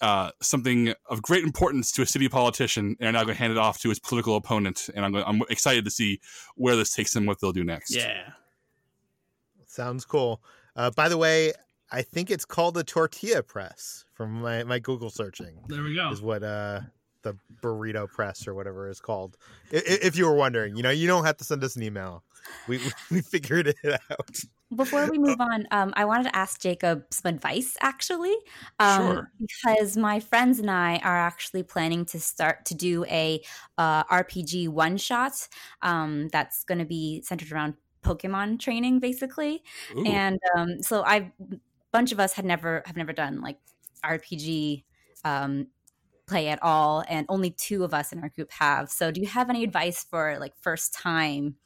[0.00, 3.52] uh, something of great importance to a city politician and are now going to hand
[3.52, 4.90] it off to his political opponent.
[4.94, 6.20] And I'm going, I'm excited to see
[6.56, 7.94] where this takes them, what they'll do next.
[7.94, 8.32] Yeah,
[9.66, 10.42] sounds cool.
[10.76, 11.52] Uh, by the way,
[11.90, 15.56] I think it's called the tortilla press from my, my Google searching.
[15.68, 16.10] There we go.
[16.10, 16.80] Is what uh
[17.24, 19.36] the burrito press or whatever it's called.
[19.72, 22.22] If, if you were wondering, you know, you don't have to send us an email.
[22.68, 22.78] We
[23.10, 24.38] we figured it out.
[24.74, 28.34] Before we move on, um, I wanted to ask Jacob some advice, actually,
[28.80, 29.32] um, sure.
[29.38, 33.42] because my friends and I are actually planning to start to do a
[33.78, 35.32] uh, RPG one shot
[35.82, 37.74] um, that's going to be centered around
[38.04, 39.62] Pokemon training, basically.
[39.96, 40.04] Ooh.
[40.06, 41.32] And um, so I,
[41.92, 43.58] bunch of us had never have never done like
[44.04, 44.82] RPG
[45.24, 45.68] um,
[46.26, 48.90] play at all, and only two of us in our group have.
[48.90, 51.56] So, do you have any advice for like first time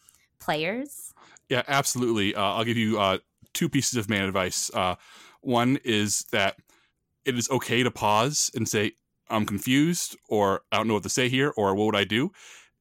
[0.40, 1.12] players?
[1.48, 2.34] Yeah, absolutely.
[2.34, 3.18] Uh, I'll give you uh,
[3.54, 4.70] two pieces of man advice.
[4.72, 4.96] Uh,
[5.40, 6.56] one is that
[7.24, 8.92] it is okay to pause and say,
[9.30, 12.30] I'm confused, or I don't know what to say here, or what would I do?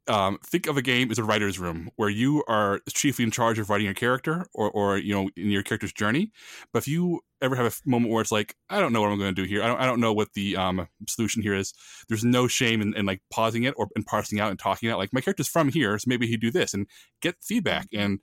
[0.09, 3.59] Um, think of a game as a writer's room where you are chiefly in charge
[3.59, 6.31] of writing your character or, or you know in your character's journey.
[6.73, 9.19] But if you ever have a moment where it's like i don't know what i'm
[9.19, 9.61] going to do here.
[9.61, 11.73] I don't, I don't know what the um, solution here is
[12.07, 14.97] there's no shame in, in like pausing it or in parsing out and talking out
[14.97, 16.88] like my character's from here so maybe he'd do this and
[17.21, 17.89] get feedback.
[17.91, 18.01] Mm-hmm.
[18.01, 18.19] and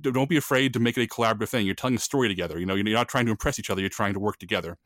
[0.00, 1.66] don't be afraid to make it a collaborative thing.
[1.66, 3.90] You're telling a story together you know you're not trying to impress each other you're
[3.90, 4.78] trying to work together.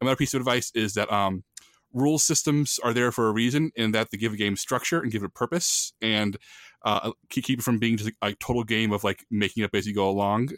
[0.00, 1.44] Another piece of advice is that um,
[1.92, 5.12] rule systems are there for a reason in that they give a game structure and
[5.12, 6.36] give it a purpose and
[6.84, 9.86] uh, keep it from being just a, a, total game of like making up as
[9.86, 10.48] you go along.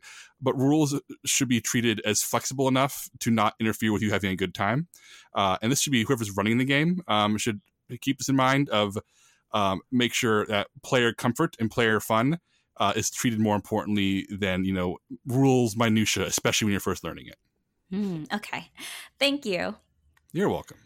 [0.40, 4.36] But rules should be treated as flexible enough to not interfere with you having a
[4.36, 4.88] good time.
[5.34, 7.60] Uh, and this should be whoever's running the game um, should
[8.00, 8.96] keep this in mind of
[9.52, 12.38] um, make sure that player comfort and player fun
[12.78, 17.28] uh, is treated more importantly than you know rules minutia, especially when you're first learning
[17.28, 17.36] it.
[17.92, 18.70] Mm, okay,
[19.18, 19.76] thank you.
[20.32, 20.78] You're welcome.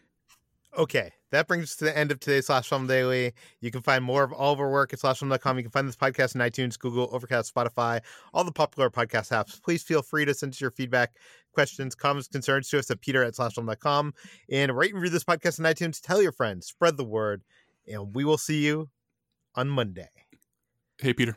[0.77, 3.32] Okay, that brings us to the end of today's Slash Film Daily.
[3.61, 5.57] You can find more of all of our work at slashfilm.com.
[5.57, 8.01] You can find this podcast on iTunes, Google, Overcast, Spotify,
[8.32, 9.61] all the popular podcast apps.
[9.62, 11.16] Please feel free to send us your feedback,
[11.53, 14.15] questions, comments, concerns to us at peter at slashfilm.com.
[14.51, 16.01] And rate and review this podcast on iTunes.
[16.01, 17.43] Tell your friends, spread the word,
[17.90, 18.90] and we will see you
[19.55, 20.11] on Monday.
[20.99, 21.36] Hey, Peter.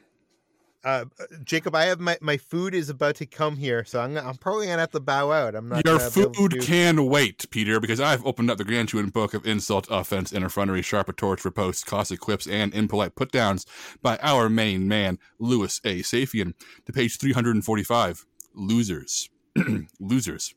[0.84, 1.06] Uh,
[1.44, 4.66] Jacob, I have my, my food is about to come here, so I'm, I'm probably
[4.66, 5.54] gonna have to bow out.
[5.54, 5.86] I'm not.
[5.86, 10.34] Your food can wait, Peter, because I've opened up the gargantuan book of insult, offense,
[10.34, 13.68] interference, sharp retorts, riposte, caustic quips, and impolite put downs
[14.02, 16.00] by our main man, Louis A.
[16.00, 16.56] Safian,
[16.86, 18.26] to page 345.
[18.56, 19.30] Losers,
[20.00, 20.56] losers.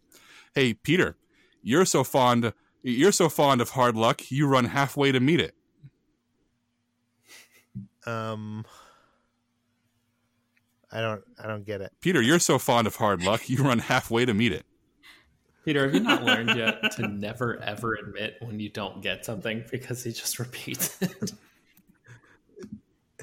[0.54, 1.16] Hey, Peter,
[1.62, 5.54] you're so fond You're so fond of hard luck, you run halfway to meet it.
[8.06, 8.64] Um,
[10.94, 11.22] I don't.
[11.42, 11.92] I don't get it.
[12.00, 14.64] Peter, you're so fond of hard luck, you run halfway to meet it.
[15.64, 19.64] Peter, have you not learned yet to never ever admit when you don't get something
[19.70, 21.32] because he just repeats it?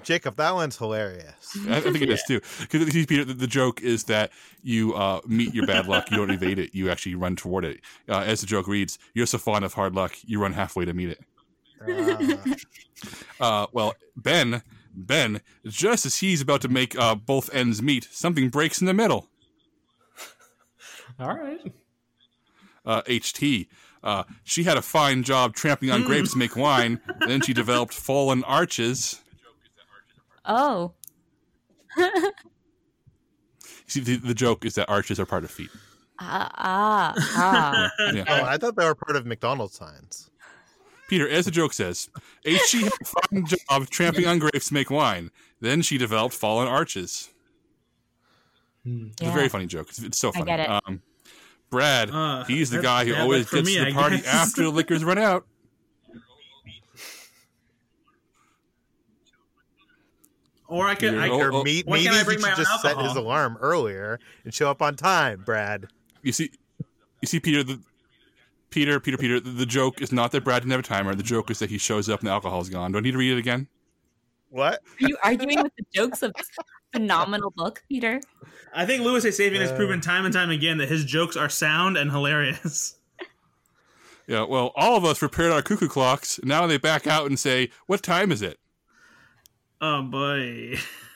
[0.04, 1.58] Jacob, that one's hilarious.
[1.68, 2.42] I, I think it is too.
[2.60, 4.32] Because Peter, the, the joke is that
[4.64, 7.82] you uh, meet your bad luck, you don't evade it, you actually run toward it.
[8.10, 10.94] Uh, as the joke reads, "You're so fond of hard luck, you run halfway to
[10.94, 11.20] meet it."
[11.88, 12.56] Uh,
[13.40, 14.62] Uh, well, Ben,
[14.94, 18.94] Ben, just as he's about to make uh, both ends meet, something breaks in the
[18.94, 19.28] middle.
[21.20, 21.72] All right.
[22.86, 23.68] Uh, HT.
[24.04, 27.00] Uh, she had a fine job trampling on grapes to make wine.
[27.28, 29.22] Then she developed fallen arches.
[30.46, 30.94] Oh.
[33.86, 35.70] See, the, the joke is that arches are part of feet.
[36.20, 37.92] Ah, ah, ah.
[38.14, 38.24] Yeah.
[38.28, 40.31] oh, I thought they were part of McDonald's signs.
[41.12, 42.10] Peter, as the joke says,
[42.46, 45.30] HT had a fine job tramping on grapes to make wine.
[45.60, 47.30] Then she developed fallen arches.
[48.86, 49.90] It's a very funny joke.
[49.90, 50.46] It's, it's so I funny.
[50.46, 50.70] get it.
[50.70, 51.02] Um,
[51.70, 54.28] Brad, Uh, he's the guy who bad always gets me, to the I party guess.
[54.28, 55.46] after the liquors run out.
[60.68, 61.16] Or I could.
[61.18, 61.64] I Oh, could Or oh.
[61.64, 64.70] me- maybe can't I he should my own just set his alarm earlier and show
[64.72, 65.88] up on time, Brad.
[66.24, 66.52] You see,
[67.22, 67.64] you see, Peter.
[67.64, 67.82] The,
[68.72, 69.40] Peter, Peter, Peter.
[69.40, 71.14] The, the joke is not that Brad didn't have a timer.
[71.14, 72.92] The joke is that he shows up and the alcohol's gone.
[72.94, 73.68] Do I need to read it again?
[74.50, 74.82] What?
[75.02, 76.50] Are you arguing with the jokes of this
[76.94, 78.20] phenomenal book, Peter?
[78.74, 79.28] I think Louis A.
[79.30, 79.76] Safian has Uh.
[79.76, 82.96] proven time and time again that his jokes are sound and hilarious.
[84.28, 84.44] Yeah.
[84.46, 86.40] Well, all of us repaired our cuckoo clocks.
[86.44, 88.60] Now they back out and say, "What time is it?"
[89.82, 90.78] Oh boy.